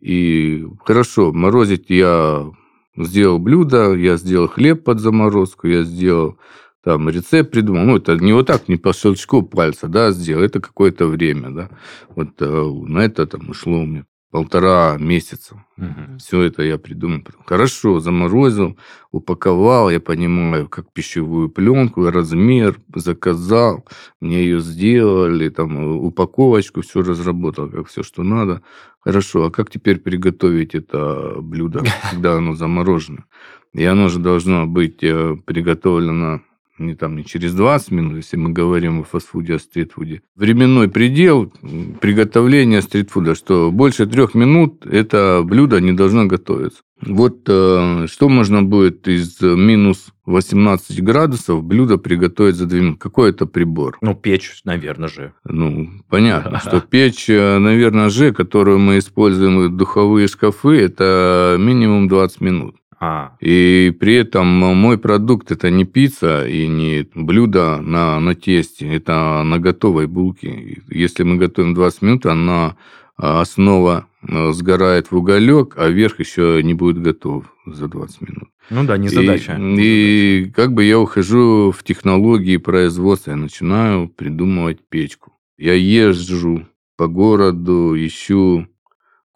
[0.00, 2.50] И хорошо, морозить я
[2.96, 6.38] сделал блюдо, я сделал хлеб под заморозку, я сделал
[6.82, 7.84] там рецепт придумал.
[7.84, 10.42] Ну, это не вот так, не по щелчку пальца, да, сделал.
[10.42, 11.70] Это какое-то время, да.
[12.14, 15.64] Вот э, на это там ушло у меня полтора месяца.
[15.76, 16.18] Угу.
[16.18, 17.22] Все это я придумал.
[17.46, 18.78] Хорошо, заморозил,
[19.10, 23.84] упаковал, я понимаю, как пищевую пленку, размер, заказал,
[24.20, 28.62] мне ее сделали, там упаковочку, все разработал, как все, что надо.
[29.00, 33.24] Хорошо, а как теперь приготовить это блюдо, когда оно заморожено?
[33.72, 36.40] И оно же должно быть э, приготовлено
[36.80, 40.22] не там не через 20 минут, если мы говорим о фастфуде, о стритфуде.
[40.36, 41.52] Временной предел
[42.00, 46.80] приготовления стритфуда, что больше трех минут это блюдо не должно готовиться.
[47.02, 52.98] Вот э, что можно будет из минус 18 градусов блюдо приготовить за 2 минуты?
[52.98, 53.96] Какой это прибор?
[54.02, 55.32] Ну, печь, наверное же.
[55.44, 62.08] Ну, понятно, что печь, э, наверное же, которую мы используем в духовые шкафы, это минимум
[62.08, 62.76] 20 минут.
[63.02, 68.86] А, И при этом мой продукт это не пицца и не блюдо на, на тесте,
[68.94, 70.48] это на готовой булке.
[70.50, 72.76] И Если мы готовим 20 минут, она
[73.16, 78.48] а, основа э, сгорает в уголек, а верх еще не будет готов за 20 минут.
[78.68, 79.58] ну да, не И- задача.
[79.58, 85.32] И, как бы я ухожу в технологии производства, я начинаю придумывать печку.
[85.58, 86.66] Я езжу
[86.98, 88.66] по городу, ищу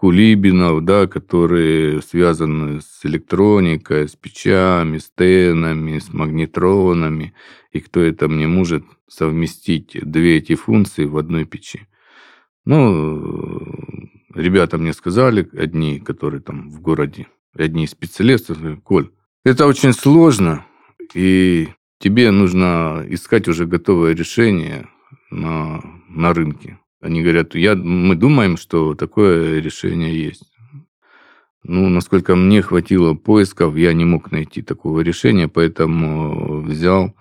[0.04, 7.32] кулибинов, да, которые связаны с электроникой, с печами, с тенами, с магнитронами,
[7.72, 11.88] и кто это мне может совместить две эти функции в одной печи.
[12.66, 13.62] Ну,
[14.34, 19.08] ребята мне сказали, одни, которые там в городе, одни из специалистов, Коль,
[19.42, 20.66] это очень сложно,
[21.14, 24.86] и тебе нужно искать уже готовое решение
[25.30, 26.78] на, на рынке.
[27.04, 30.50] Они говорят, я, мы думаем, что такое решение есть.
[31.62, 37.14] Ну, насколько мне хватило поисков, я не мог найти такого решения, поэтому взял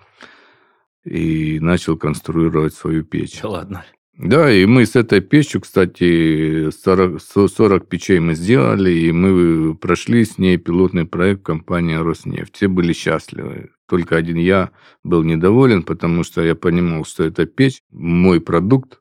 [1.04, 3.42] и начал конструировать свою печь.
[3.42, 3.84] Да ладно.
[4.16, 10.24] Да, и мы с этой печью, кстати, 40, 40 печей мы сделали, и мы прошли
[10.24, 12.56] с ней пилотный проект компании «Роснефть».
[12.56, 13.70] Все были счастливы.
[13.86, 14.70] Только один я
[15.02, 19.00] был недоволен, потому что я понимал, что эта печь, мой продукт,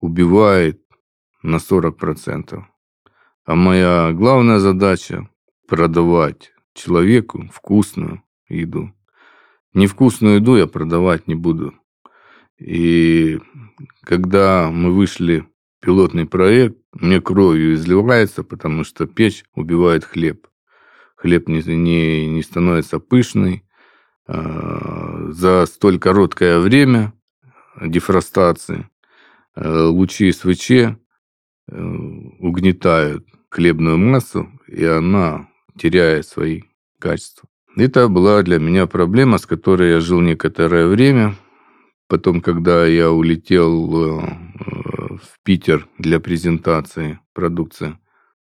[0.00, 0.80] убивает
[1.42, 2.62] на 40%.
[3.44, 5.28] А моя главная задача–
[5.68, 8.92] продавать человеку вкусную еду.
[9.74, 11.74] Невкусную еду я продавать не буду.
[12.58, 13.38] И
[14.02, 20.48] когда мы вышли в пилотный проект, мне кровью изливается, потому что печь убивает хлеб.
[21.16, 23.64] Хлеб не, не, не становится пышный.
[24.26, 27.12] А, За столь короткое время
[27.80, 28.88] дефростации
[29.60, 30.94] лучи СВЧ э,
[32.40, 36.62] угнетают хлебную массу, и она теряет свои
[37.00, 37.48] качества.
[37.76, 41.36] Это была для меня проблема, с которой я жил некоторое время.
[42.08, 44.20] Потом, когда я улетел э,
[45.16, 47.98] в Питер для презентации продукции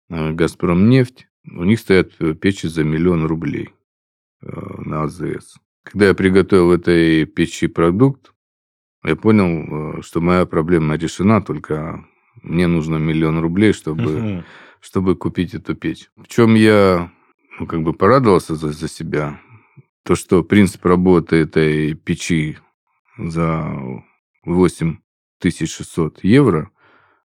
[0.09, 3.69] э, «Газпромнефть», у них стоят печи за миллион рублей
[4.41, 4.47] э,
[4.85, 5.57] на АЗС.
[5.83, 8.30] Когда я приготовил этой печи продукт,
[9.03, 12.05] я понял, э, что моя проблема решена, только
[12.43, 14.45] мне нужно миллион рублей, чтобы Мгм.
[14.79, 16.09] чтобы купить эту печь.
[16.15, 17.11] В чем я
[17.59, 19.39] ну, как бы порадовался за, за себя,
[20.03, 22.57] то, что принцип работы этой печи
[23.17, 23.79] за
[24.45, 26.71] 8600 евро,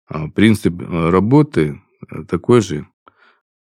[0.07, 2.87] а принцип э, работы э, такой же,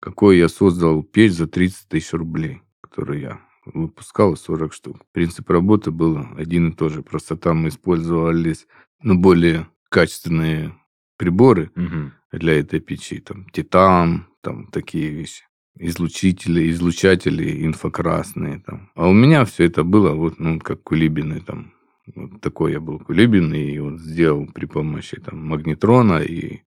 [0.00, 4.96] какой я создал печь за 30 тысяч рублей, которую я выпускал 40 штук.
[5.12, 8.66] Принцип работы был один и тот же, просто там использовались
[9.02, 10.74] ну, более качественные
[11.16, 12.12] приборы, Мгм.
[12.32, 13.20] для этой печи.
[13.20, 15.44] Там титан, там такие вещи.
[15.78, 18.60] Излучители, излучатели инфракрасные.
[18.66, 18.90] Там.
[18.94, 21.40] А у меня все это было вот, ну, как кулибины.
[21.40, 21.72] Там.
[22.14, 26.62] Вот такой я был кулибин, и вот сделал при помощи там, магнитрона и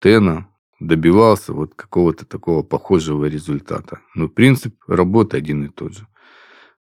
[0.00, 0.48] тена
[0.80, 4.00] добивался вот какого-то такого похожего результата.
[4.14, 6.06] Но принцип работы один и тот же.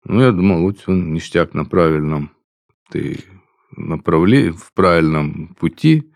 [0.05, 2.31] Ну, я думал, вот он ништяк на правильном
[2.91, 3.21] ты
[3.77, 6.13] направлении, в правильном пути,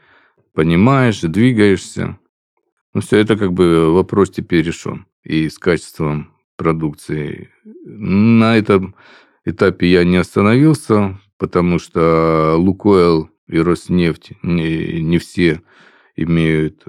[0.54, 2.18] понимаешь, двигаешься.
[2.92, 5.06] Ну, все это как бы вопрос теперь решен.
[5.24, 7.50] И с качеством продукции.
[7.64, 8.94] На этом
[9.44, 15.62] этапе я не остановился, потому что Лукойл и Роснефть не, не все
[16.16, 16.84] имеют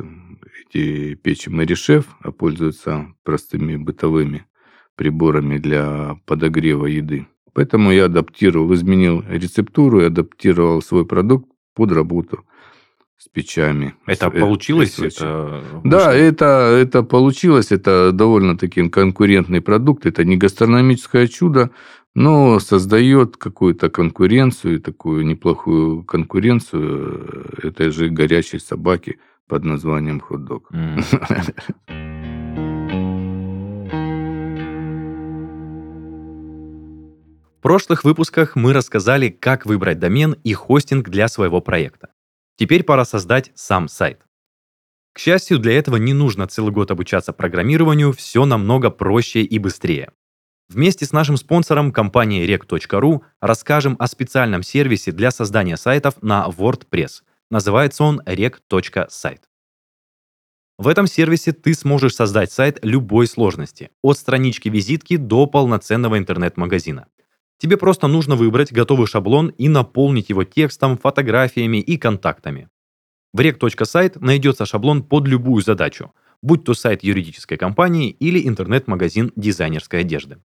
[0.62, 4.46] эти печи Маришев, а пользуются простыми бытовыми
[5.00, 7.26] приборами для подогрева еды.
[7.54, 12.44] Поэтому я адаптировал, изменил рецептуру и адаптировал свой продукт под работу
[13.18, 13.94] с печами.
[14.06, 15.00] Это С- э, получилось?
[15.00, 16.46] Это Да, это,
[16.84, 17.72] это получилось.
[17.72, 20.06] Это довольно-таки конкурентный продукт.
[20.06, 21.70] Это не гастрономическое чудо,
[22.14, 29.18] но создает какую-то конкуренцию, такую неплохую конкуренцию э, этой же горячей собаки
[29.48, 30.68] под названием хот-дог.
[30.74, 31.00] М.
[37.60, 42.08] В прошлых выпусках мы рассказали, как выбрать домен и хостинг для своего проекта.
[42.56, 44.22] Теперь пора создать сам сайт.
[45.12, 50.14] К счастью, для этого не нужно целый год обучаться программированию, все намного проще и быстрее.
[50.70, 57.24] Вместе с нашим спонсором компанией rec.ru расскажем о специальном сервисе для создания сайтов на WordPress.
[57.52, 59.42] Называется он rec.site.
[60.78, 67.08] В этом сервисе ты сможешь создать сайт любой сложности, от странички визитки до полноценного интернет-магазина.
[67.60, 72.70] Тебе просто нужно выбрать готовый шаблон и наполнить его текстом, фотографиями и контактами.
[73.34, 80.00] В rec.site найдется шаблон под любую задачу, будь то сайт юридической компании или интернет-магазин дизайнерской
[80.00, 80.38] одежды.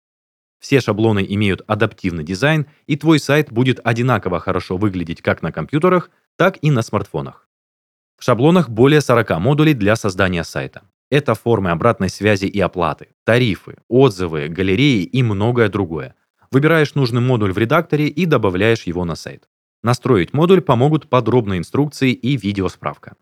[0.58, 6.10] Все шаблоны имеют адаптивный дизайн, и твой сайт будет одинаково хорошо выглядеть как на компьютерах,
[6.36, 7.48] так и на смартфонах.
[8.18, 10.82] В шаблонах более 40 модулей для создания сайта.
[11.10, 16.16] Это формы обратной связи и оплаты, тарифы, отзывы, галереи и многое другое.
[16.54, 19.48] Выбираешь нужный модуль в редакторе и добавляешь его на сайт.
[19.82, 23.16] Настроить модуль помогут подробные инструкции и видеосправка.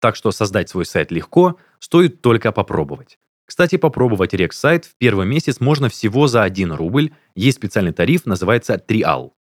[0.00, 3.18] Так что создать свой сайт легко, стоит только попробовать.
[3.44, 8.78] Кстати, попробовать Rex-сайт в первый месяц можно всего за 1 рубль, есть специальный тариф, называется
[8.78, 9.34] Триал.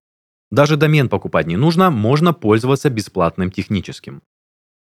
[0.50, 4.22] Даже домен покупать не нужно, можно пользоваться бесплатным техническим.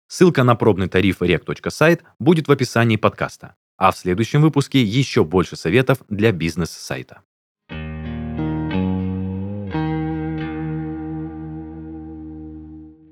[0.08, 3.56] Ссылка на пробный тариф rec.site будет в описании подкаста.
[3.76, 7.24] А в следующем выпуске еще больше советов для бизнес-сайта.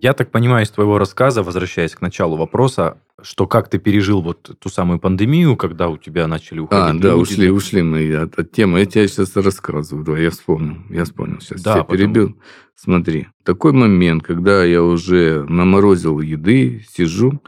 [0.02, 4.58] Я так понимаю из твоего рассказа, возвращаясь к началу вопроса, что как ты пережил вот
[4.60, 7.04] ту самую пандемию, когда у тебя начали уходить А, люди.
[7.04, 8.80] да, ушли, ушли мы от, от темы.
[8.80, 10.04] Я тебе сейчас рассказываю.
[10.04, 10.78] Да, я вспомнил.
[10.90, 11.62] Я вспомнил сейчас.
[11.62, 12.36] Да, я потом- перебил.
[12.76, 17.40] Смотри, такой момент, когда я уже наморозил еды, сижу,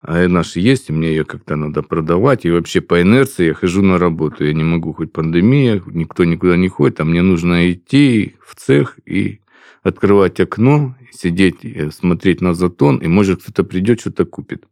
[0.00, 3.82] а наша есть, и мне ее как-то надо продавать, и вообще по инерции я хожу
[3.82, 4.44] на работу.
[4.44, 8.96] Я не могу, хоть пандемия, никто никуда не ходит, а мне нужно идти в цех
[9.06, 9.40] и
[9.82, 11.58] открывать окно, сидеть,
[11.94, 14.66] смотреть на затон, и может кто-то придет, что-то купит.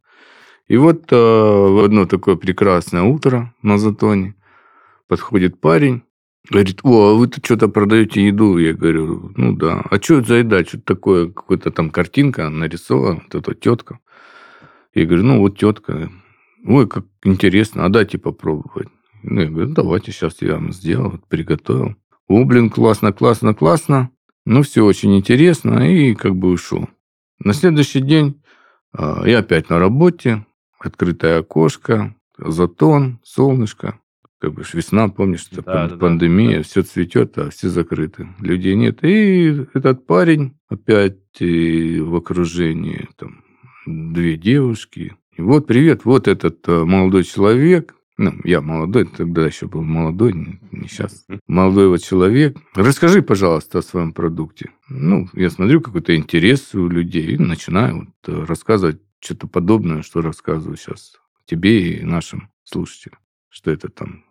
[0.67, 4.35] И вот э, в одно такое прекрасное утро на затоне
[5.07, 6.03] подходит парень,
[6.49, 8.57] говорит, о, а вы тут что-то продаете еду?
[8.57, 9.83] Я говорю, ну да.
[9.89, 10.63] А что это за еда?
[10.63, 13.99] Что-то такое, какая-то там картинка нарисована, вот эта тетка.
[14.93, 16.11] Я говорю, ну вот тетка.
[16.65, 18.89] Ой, как интересно, а дайте попробовать.
[19.23, 21.95] Ну, я говорю, давайте, сейчас я вам сделал, приготовил.
[22.27, 24.11] О, блин, классно, классно, классно.
[24.49, 26.89] Ну, все очень интересно, и как бы ушел.
[27.37, 28.41] На следующий день
[28.91, 30.43] а, я опять на работе,
[30.79, 33.99] открытое окошко, затон, солнышко.
[34.39, 36.63] Как бы весна, помнишь, это Да, пан- да, пандемия, да.
[36.63, 38.27] все цветет, а все закрыты.
[38.39, 39.03] Людей нет.
[39.03, 43.43] И этот парень опять в окружении, там,
[43.85, 45.15] две девушки.
[45.37, 50.33] И вот, привет, вот этот э, молодой человек, ну, я молодой, тогда еще был молодой,
[50.33, 50.59] не,
[50.89, 51.25] сейчас.
[51.47, 52.57] Молодой вот человек.
[52.75, 54.71] Расскажи, пожалуйста, о своем продукте.
[54.89, 60.19] Ну, я смотрю, какой-то интерес у людей, и начинаю вот э, рассказывать что-то подобное, что
[60.19, 61.13] рассказываю сейчас
[61.45, 63.19] тебе и нашим слушателям.
[63.47, 64.25] Что это там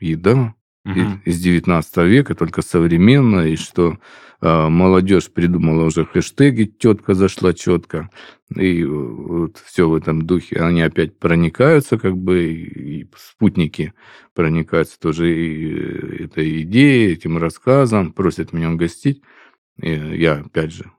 [0.00, 0.54] еда,
[0.84, 1.22] Мгм.
[1.24, 3.98] из 19 века, только современная, и что
[4.42, 8.10] э, молодежь придумала уже хэштеги «тетка зашла четко»,
[8.54, 10.56] и э, вот все в этом духе.
[10.56, 13.94] Они опять проникаются, как бы, и, спутники
[14.34, 19.22] проникаются тоже э, этой идеей, этим рассказом, просят меня угостить.
[19.80, 20.90] И я, опять же,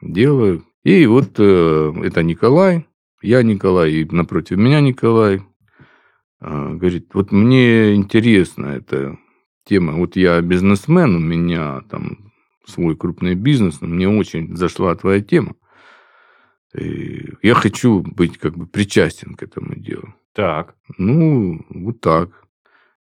[0.00, 0.64] делаю.
[0.84, 2.86] И вот э, это Николай,
[3.22, 5.42] я Николай, и напротив меня Николай,
[6.40, 9.18] говорит, вот мне интересна эта
[9.64, 9.94] тема.
[9.94, 12.32] Вот я бизнесмен, у меня там
[12.66, 15.54] свой крупный бизнес, но мне очень зашла твоя тема.
[16.74, 20.14] И я хочу быть как бы причастен к этому делу.
[20.34, 20.74] Так.
[20.98, 22.44] Ну, вот так.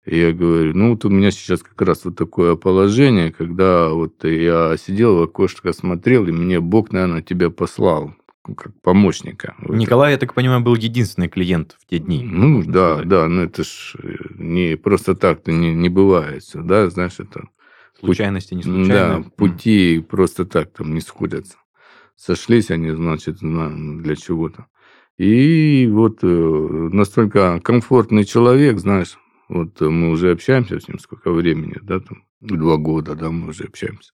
[0.06, 4.24] И я говорю, ну вот у меня сейчас как раз вот такое положение, когда вот
[4.24, 9.56] я сидел в окошко, смотрел, и мне Бог, наверное, тебя послал как помощника.
[9.68, 12.24] Николай, я так понимаю, был единственный клиент в те дни.
[12.24, 13.08] Ну, да, сказать.
[13.08, 17.48] да, но это ж э, не просто так-то не, не бывает да, знаешь, это...
[18.00, 19.24] Случайности, не Да, случайно.
[19.36, 21.58] пути просто так там не сходятся.
[22.16, 24.66] Сошлись они, значит, на- для чего-то.
[25.18, 29.18] И вот э, настолько комфортный человек, знаешь,
[29.50, 33.66] вот мы уже общаемся с ним сколько времени, да, там, два года, да, мы уже
[33.66, 34.14] общаемся.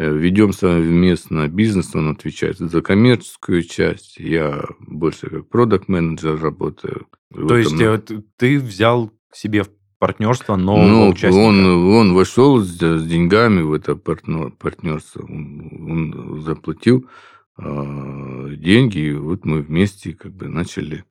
[0.00, 7.06] Э, Ведем совместно бизнес, он отвечает за коммерческую часть, я больше как продакт-менеджер работаю.
[7.34, 7.98] То Вот есть он- э,
[8.38, 11.44] ты взял к себе в партнерство нового ну, участника.
[11.44, 15.22] он, он вошел с, с деньгами в это партнер- партнерство.
[15.22, 17.06] Он, он заплатил
[17.58, 21.04] а, деньги, и вот мы вместе как бы начали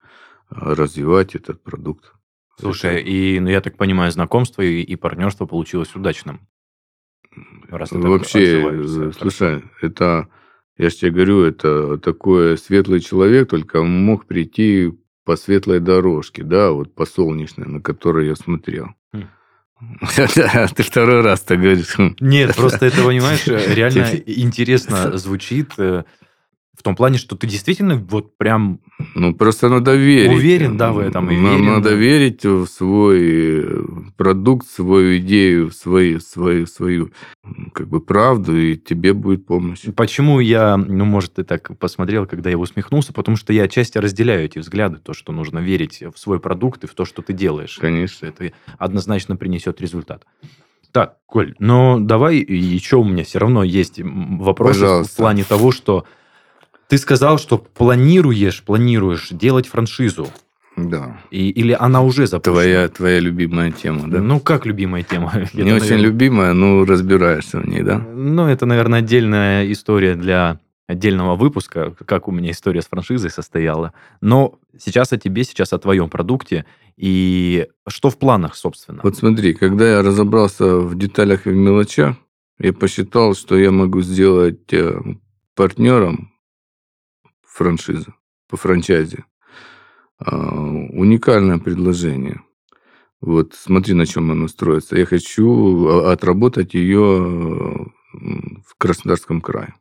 [0.49, 2.11] а, развивать этот продукт.
[2.59, 6.39] Слушай, и, ну, я так понимаю, знакомство и, и партнерство получилось удачным.
[7.69, 10.27] Раз Вообще, э, слушай, это,
[10.77, 14.91] я же тебе говорю, это такой светлый человек, только он мог прийти
[15.25, 18.87] по светлой дорожке, да, вот по солнечной, на которой я смотрел.
[19.13, 19.27] Хм.
[20.75, 21.95] Ты второй раз так говоришь.
[22.19, 25.73] Нет, просто это, понимаешь, реально интересно звучит.
[26.79, 28.79] В том плане, что ты действительно вот прям...
[29.13, 30.37] Ну, просто надо верить.
[30.37, 31.29] Уверен, да, в этом.
[31.29, 31.95] И Нам верен, надо да.
[31.95, 33.81] верить в свой э,
[34.15, 37.11] продукт, в свою идею, в свою, свою, свою
[37.73, 39.81] как бы правду, и тебе будет помощь.
[39.93, 44.45] Почему я, ну, может, ты так посмотрел, когда я усмехнулся, потому что я отчасти разделяю
[44.45, 47.77] эти взгляды, то, что нужно верить в свой продукт и в то, что ты делаешь.
[47.77, 48.25] Конечно.
[48.25, 50.23] Это однозначно принесет результат.
[50.93, 55.13] Так, Коль, ну давай еще у меня все равно есть вопросы Пожалуйста.
[55.13, 56.05] в плане того, что
[56.89, 60.27] ты сказал, что планируешь, планируешь делать франшизу,
[60.75, 61.21] Да.
[61.29, 62.53] и, или она уже запущена?
[62.53, 64.19] Твоя, твоя любимая тема, да?
[64.19, 65.31] Ну, как любимая тема?
[65.35, 67.99] Не Это, очень наверное, любимая, но разбираешься в ней, да?
[67.99, 73.93] Ну, это, наверное, отдельная история для отдельного выпуска, как у меня история с франшизой состояла.
[74.21, 76.65] Но сейчас о тебе, сейчас о твоем продукте.
[76.97, 79.01] И что в планах, собственно?
[79.03, 82.15] Вот смотри, когда я разобрался в деталях и в мелочах,
[82.57, 84.99] я посчитал, что я могу сделать э,
[85.55, 86.28] партнером
[87.59, 88.13] франшизы
[88.47, 89.25] по франчайзе.
[90.17, 90.35] А,
[91.03, 92.41] Уникальное предложение.
[93.21, 94.97] Вот смотри, на чем оно строится.
[94.97, 99.75] Я хочу а, отработать ее в Краснодарском крае.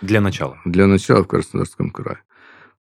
[0.00, 0.60] Для начала.
[0.64, 2.20] Для начала в Краснодарском крае.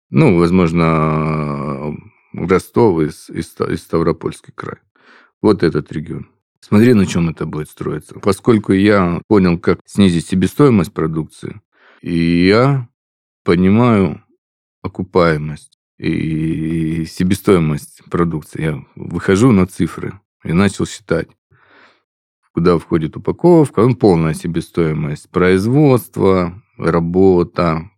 [0.09, 1.93] Ну, возможно,
[2.33, 4.77] Ростов и, и и Ставропольский край.
[5.41, 6.29] Вот этот регион.
[6.61, 8.19] Смотри, на чем это будет строиться.
[8.19, 11.61] Поскольку я понял, как снизить себестоимость продукции,
[12.01, 12.87] и я
[13.47, 14.21] понимаю
[14.81, 18.61] окупаемость и себестоимость продукции.
[18.61, 21.29] Я выхожу на цифры и начал считать,
[22.53, 27.89] куда входит упаковка, ну, полная себестоимость производства, работа,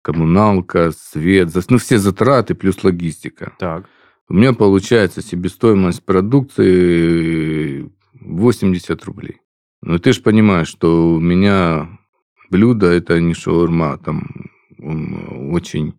[0.00, 3.52] коммуналка, свет, ну, все затраты плюс логистика.
[3.58, 3.84] Так.
[4.30, 9.42] У меня получается себестоимость продукции 80 рублей.
[9.82, 11.90] Но ты же понимаешь, что у меня
[12.48, 14.53] блюдо это не шаурма, там
[15.52, 15.94] очень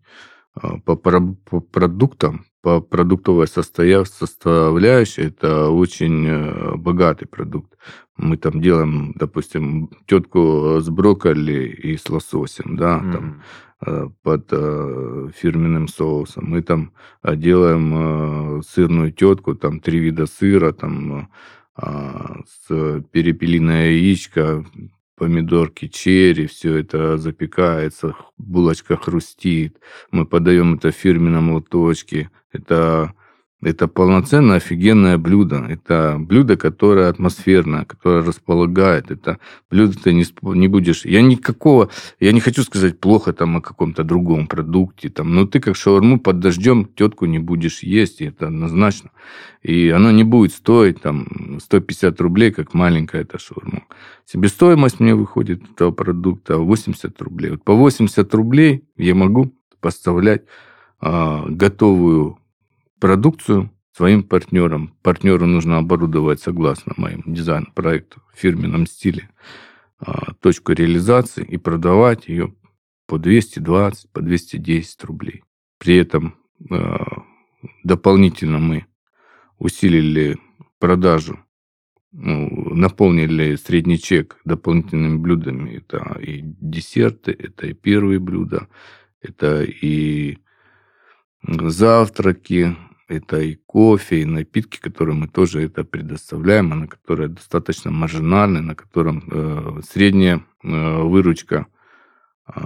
[0.54, 7.76] а, по, по продуктам, по продуктовой составляющей, это очень э, богатый продукт.
[8.16, 13.42] Мы там делаем, допустим, тетку с брокколи и с лососем, да, там Мгм.
[13.86, 16.46] э, под э, фирменным соусом.
[16.46, 21.28] Мы там делаем сырную тетку, там три вида сыра, там
[21.76, 24.64] а, с перепелиное яичко,
[25.16, 29.78] помидорки, черри, все это запекается, булочка хрустит.
[30.10, 32.30] Мы подаем это в фирменном лоточке.
[32.52, 33.14] Это,
[33.66, 35.56] это полноценное офигенное блюдо.
[35.68, 39.10] Это блюдо, которое атмосферное, которое располагает.
[39.10, 40.24] Это блюдо ты не,
[40.56, 41.04] не будешь...
[41.04, 41.90] Я никакого...
[42.20, 45.08] Я не хочу сказать плохо там о каком-то другом продукте.
[45.08, 49.10] Там, но ты как шаурму под дождем тетку не будешь есть, и это однозначно.
[49.62, 53.82] И оно не будет стоить там 150 рублей, как маленькая эта шаурма.
[54.26, 57.50] Себестоимость мне выходит этого продукта 80 рублей.
[57.50, 60.44] Вот по 80 рублей я могу поставлять
[61.00, 62.38] а, готовую
[63.00, 64.94] продукцию своим партнерам.
[65.02, 69.30] Партнеру нужно оборудовать, согласно моим дизайн-проекту, в фирменном стиле,
[69.98, 72.54] а, точку реализации и продавать ее
[73.06, 75.44] по 220, по 210 рублей.
[75.78, 76.34] При этом
[76.70, 77.22] а,
[77.84, 78.86] дополнительно мы
[79.58, 80.36] усилили
[80.78, 81.38] продажу,
[82.12, 85.76] ну, наполнили средний чек дополнительными блюдами.
[85.76, 88.68] Это и десерты, это и первые блюда,
[89.20, 90.38] это и
[91.42, 92.76] завтраки,
[93.08, 98.60] это и кофе, и напитки, которые мы тоже это предоставляем, а на которые достаточно маржинальны,
[98.60, 101.66] на котором э, средняя э, выручка
[102.54, 102.60] э,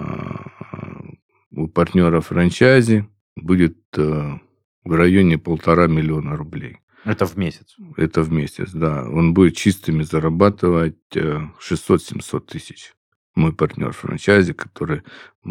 [1.53, 4.39] у партнера франчайзи будет э,
[4.85, 6.79] в районе полтора миллиона рублей.
[7.05, 7.77] Это в месяц.
[7.97, 9.09] Это в месяц, да.
[9.09, 12.95] Он будет чистыми зарабатывать э, 600-700 тысяч.
[13.35, 15.03] Мой партнер франчайзи, который...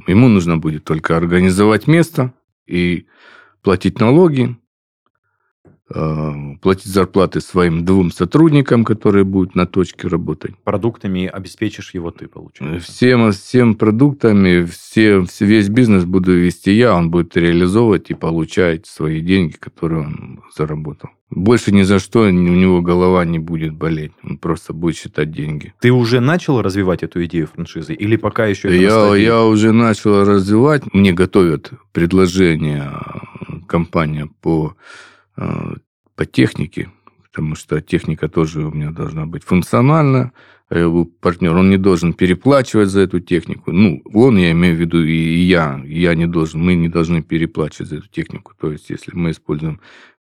[0.07, 2.33] Ему нужно будет только организовать место
[2.67, 3.07] и
[3.61, 4.68] платить налоги, э,
[5.89, 10.55] платить зарплаты своим двум сотрудникам, которые будут на точке работать.
[10.63, 12.91] Продуктами обеспечишь его ты, получается.
[12.91, 18.85] Всем, всем продуктами, все, все- весь бизнес буду вести я, он будет реализовывать и получать
[18.85, 21.09] свои деньги, которые он заработал.
[21.31, 25.73] Больше ни за что у него голова не будет болеть, он просто будет считать деньги.
[25.79, 27.93] Ты уже начал развивать эту идею франшизы?
[27.93, 35.18] Или пока еще Я, я уже начал развивать, мне готовят предложение э, компания по, э,
[36.15, 36.91] по технике,
[37.23, 40.33] потому что техника тоже у меня должна быть функциональна.
[40.69, 43.71] Э, у Партнер, он не должен переплачивать за эту технику.
[43.71, 45.81] Ну, он, я имею в виду, и я.
[45.85, 48.53] Я не должен, мы не должны переплачивать за эту технику.
[48.59, 49.79] То есть, если мы используем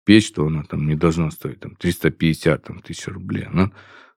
[0.05, 3.43] печь, то она там не должна стоить там, 350 там, тысяч рублей.
[3.43, 3.71] Она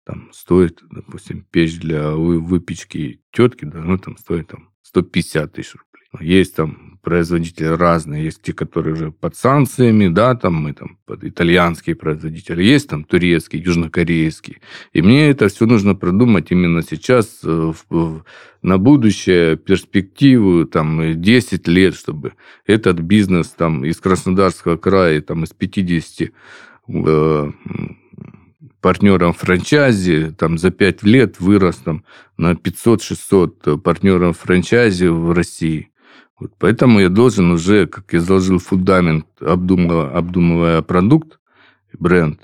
[0.03, 5.90] там стоит, допустим, печь для вы- выпечки тетки должна там стоить там 150 тысяч рублей.
[6.19, 11.23] Есть там производители разные, есть те, которые уже под санкциями, да, там мы там под
[11.23, 14.57] итальянские производители, есть там турецкие, южнокорейские.
[14.93, 18.23] И мне это все нужно продумать именно сейчас, э, в, в,
[18.61, 22.33] на будущее, перспективу, там, 10 лет, чтобы
[22.67, 26.31] этот бизнес там из Краснодарского края, там, из 50
[26.87, 27.51] э,
[28.79, 32.03] партнерам франчайзи, там за 5 лет вырос там,
[32.37, 35.91] на 500-600 партнеров франчайзи в России.
[36.41, 41.39] Вот поэтому я должен уже, как я заложил фундамент, обдумывая, обдумывая продукт,
[41.93, 42.41] бренд,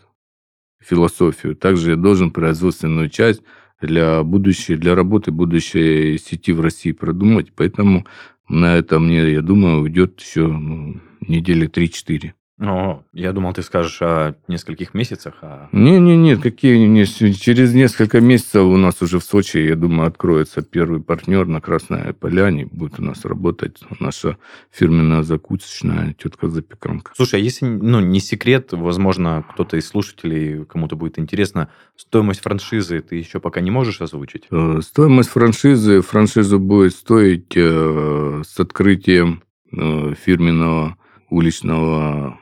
[0.79, 3.41] философию, также я должен производственную часть
[3.81, 7.51] для будущей, для работы будущей сети в России продумать.
[7.55, 8.05] Поэтому
[8.47, 12.33] на это мне, я думаю, уйдет еще ну, недели 3-4.
[12.59, 15.35] О, я думал, ты скажешь о нескольких месяцах.
[15.41, 15.69] А...
[15.71, 20.99] Не-не-не, какие не через несколько месяцев у нас уже в Сочи, я думаю, откроется первый
[20.99, 22.65] партнер на Красной Поляне.
[22.65, 24.37] Будет у нас работать наша
[24.71, 27.11] фирменная закусочная тетка запеканка.
[27.15, 33.01] Слушай, а если ну, не секрет, возможно, кто-то из слушателей, кому-то будет интересно, стоимость франшизы
[33.01, 34.47] ты еще пока не можешь озвучить?
[34.49, 40.97] Э, стоимость франшизы, франшиза будет стоить э, с открытием э, фирменного
[41.29, 42.39] уличного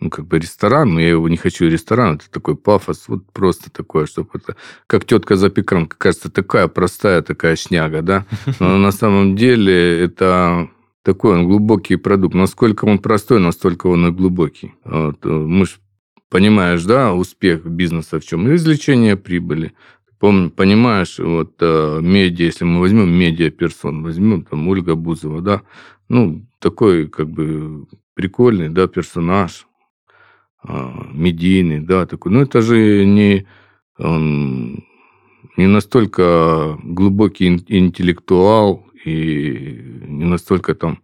[0.00, 3.70] ну, как бы ресторан, но я его не хочу ресторан, это такой пафос, вот просто
[3.70, 8.26] такое, чтобы это, как тетка запеканка, кажется, такая простая такая шняга, да,
[8.60, 10.68] но на самом деле это
[11.06, 12.34] такой он глубокий продукт.
[12.34, 14.74] Насколько он простой, настолько он и глубокий.
[14.84, 15.24] Вот.
[15.24, 15.78] Мы ж
[16.28, 18.52] понимаешь, да, успех бизнеса в чем?
[18.52, 19.72] Извлечение прибыли.
[20.18, 25.62] Пом, понимаешь, вот э, медиа, если мы возьмем медиа персон, возьмем там Ольга Бузова, да,
[26.08, 29.66] ну, такой как бы прикольный, да, персонаж,
[31.12, 32.32] медийный, да, такой.
[32.32, 33.46] Но это же не,
[33.98, 34.84] он
[35.56, 41.00] не настолько глубокий интеллектуал и не настолько там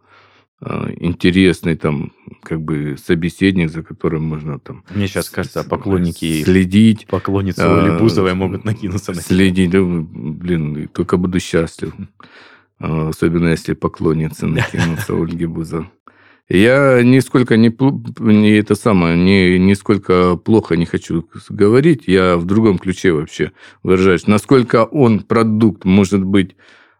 [0.64, 4.84] а, интересный там как бы собеседник, за которым можно там...
[4.94, 6.44] Мне сейчас кажется, поклонники...
[6.44, 7.06] Следить.
[7.08, 11.92] Поклонницы Оли Бузовой могут накинуться на Следить, да, блин, только буду счастлив.
[12.78, 15.90] А, особенно если поклонницы накинутся Ольги Бузовой.
[16.48, 17.74] Я нисколько не,
[18.20, 22.04] не это самое, не, нисколько плохо не хочу говорить.
[22.06, 24.26] Я в другом ключе вообще выражаюсь.
[24.26, 26.56] Насколько он, продукт, может быть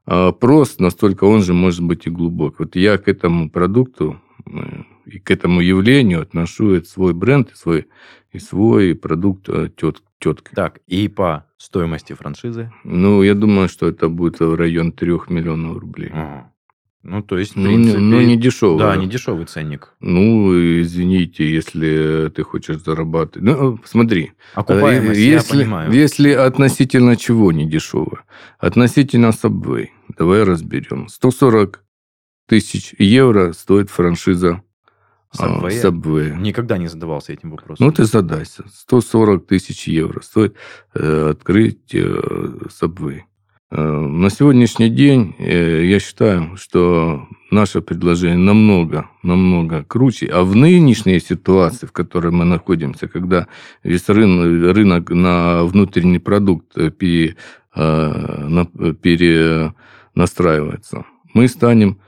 [0.06, 2.56] э, прост, настолько он же может быть и глубок.
[2.60, 7.88] Вот я к этому продукту э, и к этому явлению отношу свой бренд и свой,
[8.32, 10.54] и свой продукт э, тет, тетка.
[10.54, 12.72] Так, и по стоимости франшизы?
[12.84, 16.10] Ну, я думаю, что это будет в район 3 миллионов рублей.
[16.12, 16.51] Ага.
[17.02, 18.78] Ну, то есть, ну, принципе, ну, не дешевый.
[18.78, 19.94] Да, не дешевый ценник.
[19.98, 23.44] Ну, извините, если ты хочешь зарабатывать.
[23.44, 24.32] Ну, смотри.
[24.54, 25.92] Окупаемость, если, я понимаю.
[25.92, 28.20] Если относительно чего не дешево?
[28.58, 29.88] Относительно Subway.
[30.16, 31.08] Давай разберем.
[31.08, 31.82] 140
[32.46, 34.62] тысяч евро стоит франшиза
[35.36, 35.82] Subway?
[35.82, 36.36] Subway.
[36.36, 37.86] Никогда не задавался этим вопросом.
[37.86, 38.64] Ну, ты задайся.
[38.72, 40.54] 140 тысяч евро стоит
[40.94, 43.22] э, открыть э, Subway.
[43.74, 50.26] Э, на сегодняшний день э, я считаю, что наше предложение намного, намного круче.
[50.26, 53.48] А в нынешней ситуации, в которой мы находимся, когда
[53.82, 57.34] весь рынок, рынок на внутренний продукт э, пере,
[59.00, 61.98] перенастраивается, мы станем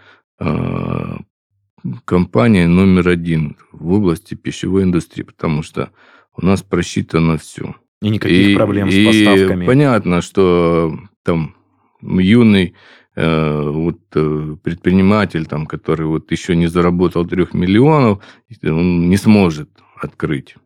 [2.04, 5.88] компанией номер один в области пищевой индустрии, потому что
[6.36, 7.74] у нас просчитано все.
[8.02, 9.64] И никаких и, проблем с поставками.
[9.64, 11.56] И понятно, что там
[12.02, 12.74] юный
[13.16, 18.22] э, вот э, предприниматель, там, который вот еще не заработал трех миллионов,
[18.62, 20.56] он не сможет открыть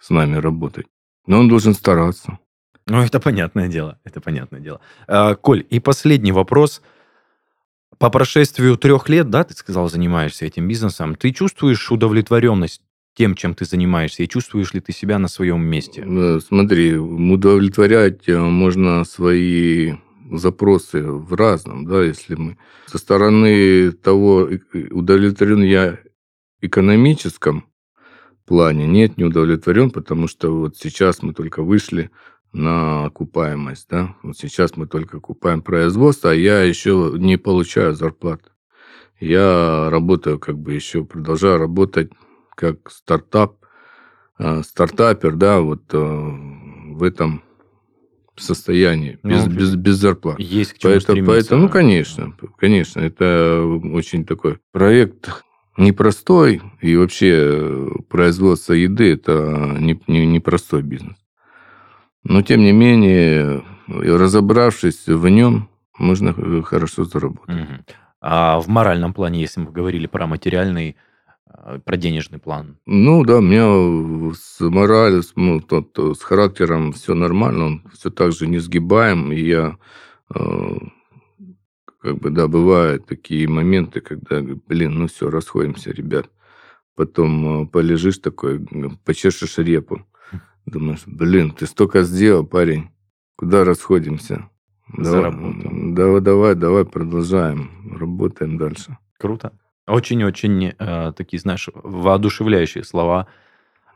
[0.00, 0.86] с нами работать.
[1.26, 2.38] Но он должен стараться.
[2.86, 3.98] Ну, это понятное дело.
[4.04, 4.80] Это понятное дело.
[5.06, 6.82] А, Коль, и последний вопрос.
[7.98, 12.82] По прошествию трех лет, да, ты сказал, занимаешься этим бизнесом, ты чувствуешь удовлетворенность
[13.14, 16.04] тем, чем ты занимаешься, и чувствуешь ли ты себя на своем месте?
[16.06, 19.94] Э, смотри, удовлетворять можно свои
[20.30, 24.48] запросы в разном, да, если мы со стороны того,
[24.90, 25.98] удовлетворен я
[26.60, 27.66] экономическом
[28.46, 32.10] плане, нет, не удовлетворен, потому что вот сейчас мы только вышли
[32.52, 38.50] на окупаемость, да, вот сейчас мы только окупаем производство, а я еще не получаю зарплаты.
[39.20, 42.10] Я работаю как бы еще, продолжаю работать
[42.60, 43.56] как стартап,
[44.38, 47.42] э, стартапер, да, вот э, в этом
[48.36, 50.38] состоянии, без, ну, без, без зарплат.
[50.38, 55.42] Есть к чему поэтому, поэтому, ну, конечно, конечно, это очень такой проект
[55.78, 61.16] непростой, и вообще производство еды– это непростой не, не простой бизнес.
[62.22, 67.56] Но, тем не менее, разобравшись в нем, можно хорошо заработать.
[67.56, 67.74] Угу.
[68.20, 71.09] А в моральном плане, если мы говорили про материальный, а,
[71.84, 72.76] про денежный план?
[72.86, 77.82] Ну да, у меня с моралью, с, ну, то, то, с характером все нормально, он
[77.92, 79.78] все так же не сгибаем, и я
[80.34, 80.78] э,
[82.00, 86.30] как бы, да, бывают такие моменты, когда, блин, ну все, расходимся, ребят.
[86.94, 88.64] Потом э, полежишь такой,
[89.04, 90.06] почешешь репу.
[90.66, 92.90] Думаешь, блин, ты столько сделал, парень.
[93.36, 94.48] Куда расходимся?
[94.96, 95.32] Давай,
[95.94, 98.98] давай, давай, давай, продолжаем, работаем дальше.
[99.18, 99.52] Круто.
[99.90, 103.26] Очень-очень э, такие, знаешь, воодушевляющие слова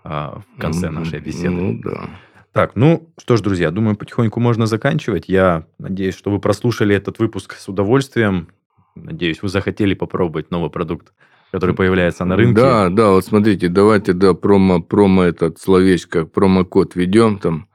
[0.05, 1.51] э, в конце нашей беседы.
[1.51, 2.11] Ну да.
[2.53, 5.25] Так, ну что ж, друзья, думаю, потихоньку можно заканчивать.
[5.29, 8.49] Я надеюсь, что вы прослушали этот выпуск с удовольствием.
[8.95, 11.13] Надеюсь, вы захотели попробовать новый продукт,
[11.51, 12.55] который появляется на рынке.
[12.55, 17.67] Да, да, вот смотрите, давайте, да, промо, промо этот словечко, промокод ведем там.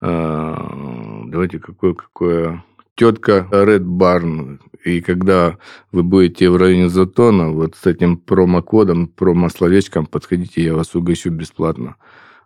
[0.00, 2.64] А, давайте какое, какое
[2.94, 4.58] тетка Red Barn.
[4.84, 5.58] И когда
[5.92, 11.96] вы будете в районе Затона, вот с этим промокодом, промословечком подходите, я вас угощу бесплатно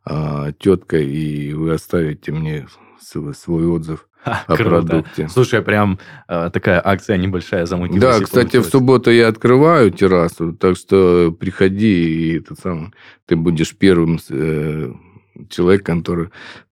[0.04, 2.66] а, тетка, и вы оставите мне
[3.00, 4.70] свой отзыв а, о круто.
[4.70, 5.28] продукте.
[5.28, 8.02] Слушай, прям э, такая акция небольшая замутилась.
[8.02, 8.66] Да, кстати, получилось.
[8.66, 12.92] в субботу я открываю террасу, так что приходи, и этот сам,
[13.26, 14.92] ты будешь первым э,
[15.48, 16.28] человеком, который...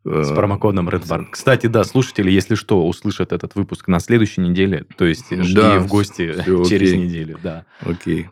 [0.05, 1.25] Э, С промокодом Red Bar.
[1.31, 5.79] Кстати, да, слушатели, если что, услышат этот выпуск на следующей неделе, то есть жди да,
[5.79, 6.33] в гости
[6.67, 6.97] через окей.
[6.97, 7.39] неделю.
[7.41, 7.65] Да.
[7.81, 8.27] Окей.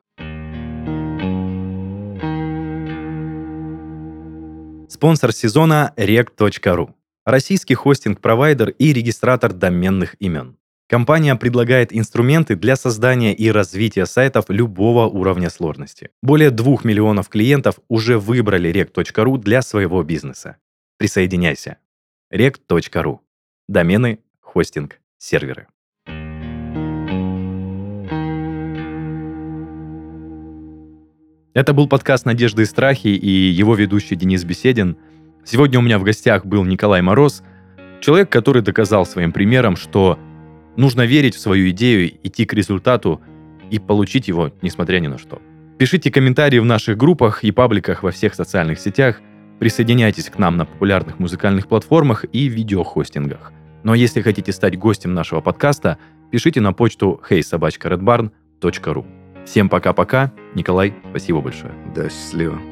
[4.90, 6.90] Спонсор сезона reg.ru.
[7.26, 10.58] Российский хостинг-провайдер и регистратор доменных имен.
[10.92, 16.10] Компания предлагает инструменты для создания и развития сайтов любого уровня сложности.
[16.22, 20.58] Более 2 миллионов клиентов уже выбрали reg.ru для своего бизнеса.
[20.98, 21.78] Присоединяйся.
[22.30, 23.20] reg.ru.
[23.70, 25.68] Домены, хостинг, серверы.
[31.54, 34.98] Это был подкаст «Надежды и страхи» и его ведущий Денис Беседин.
[35.46, 37.44] Сегодня у меня в гостях был Николай Мороз,
[38.02, 40.20] человек, который доказал своим примером, что
[40.76, 43.22] нужно верить в свою идею, идти к результату
[43.70, 45.42] и получить его, несмотря ни на что.
[45.78, 49.22] Пишите комментарии в наших группах и пабликах во всех социальных сетях,
[49.60, 53.52] присоединяйтесь к нам на популярных музыкальных платформах и видеохостингах.
[53.84, 55.98] А если хотите стать гостем нашего подкаста,
[56.32, 59.06] пишите на почту heysobachkaredbarn.ru.
[59.46, 60.32] Всем пока-пока.
[60.54, 61.74] Николай, спасибо большое.
[61.96, 62.71] Да, счастливо.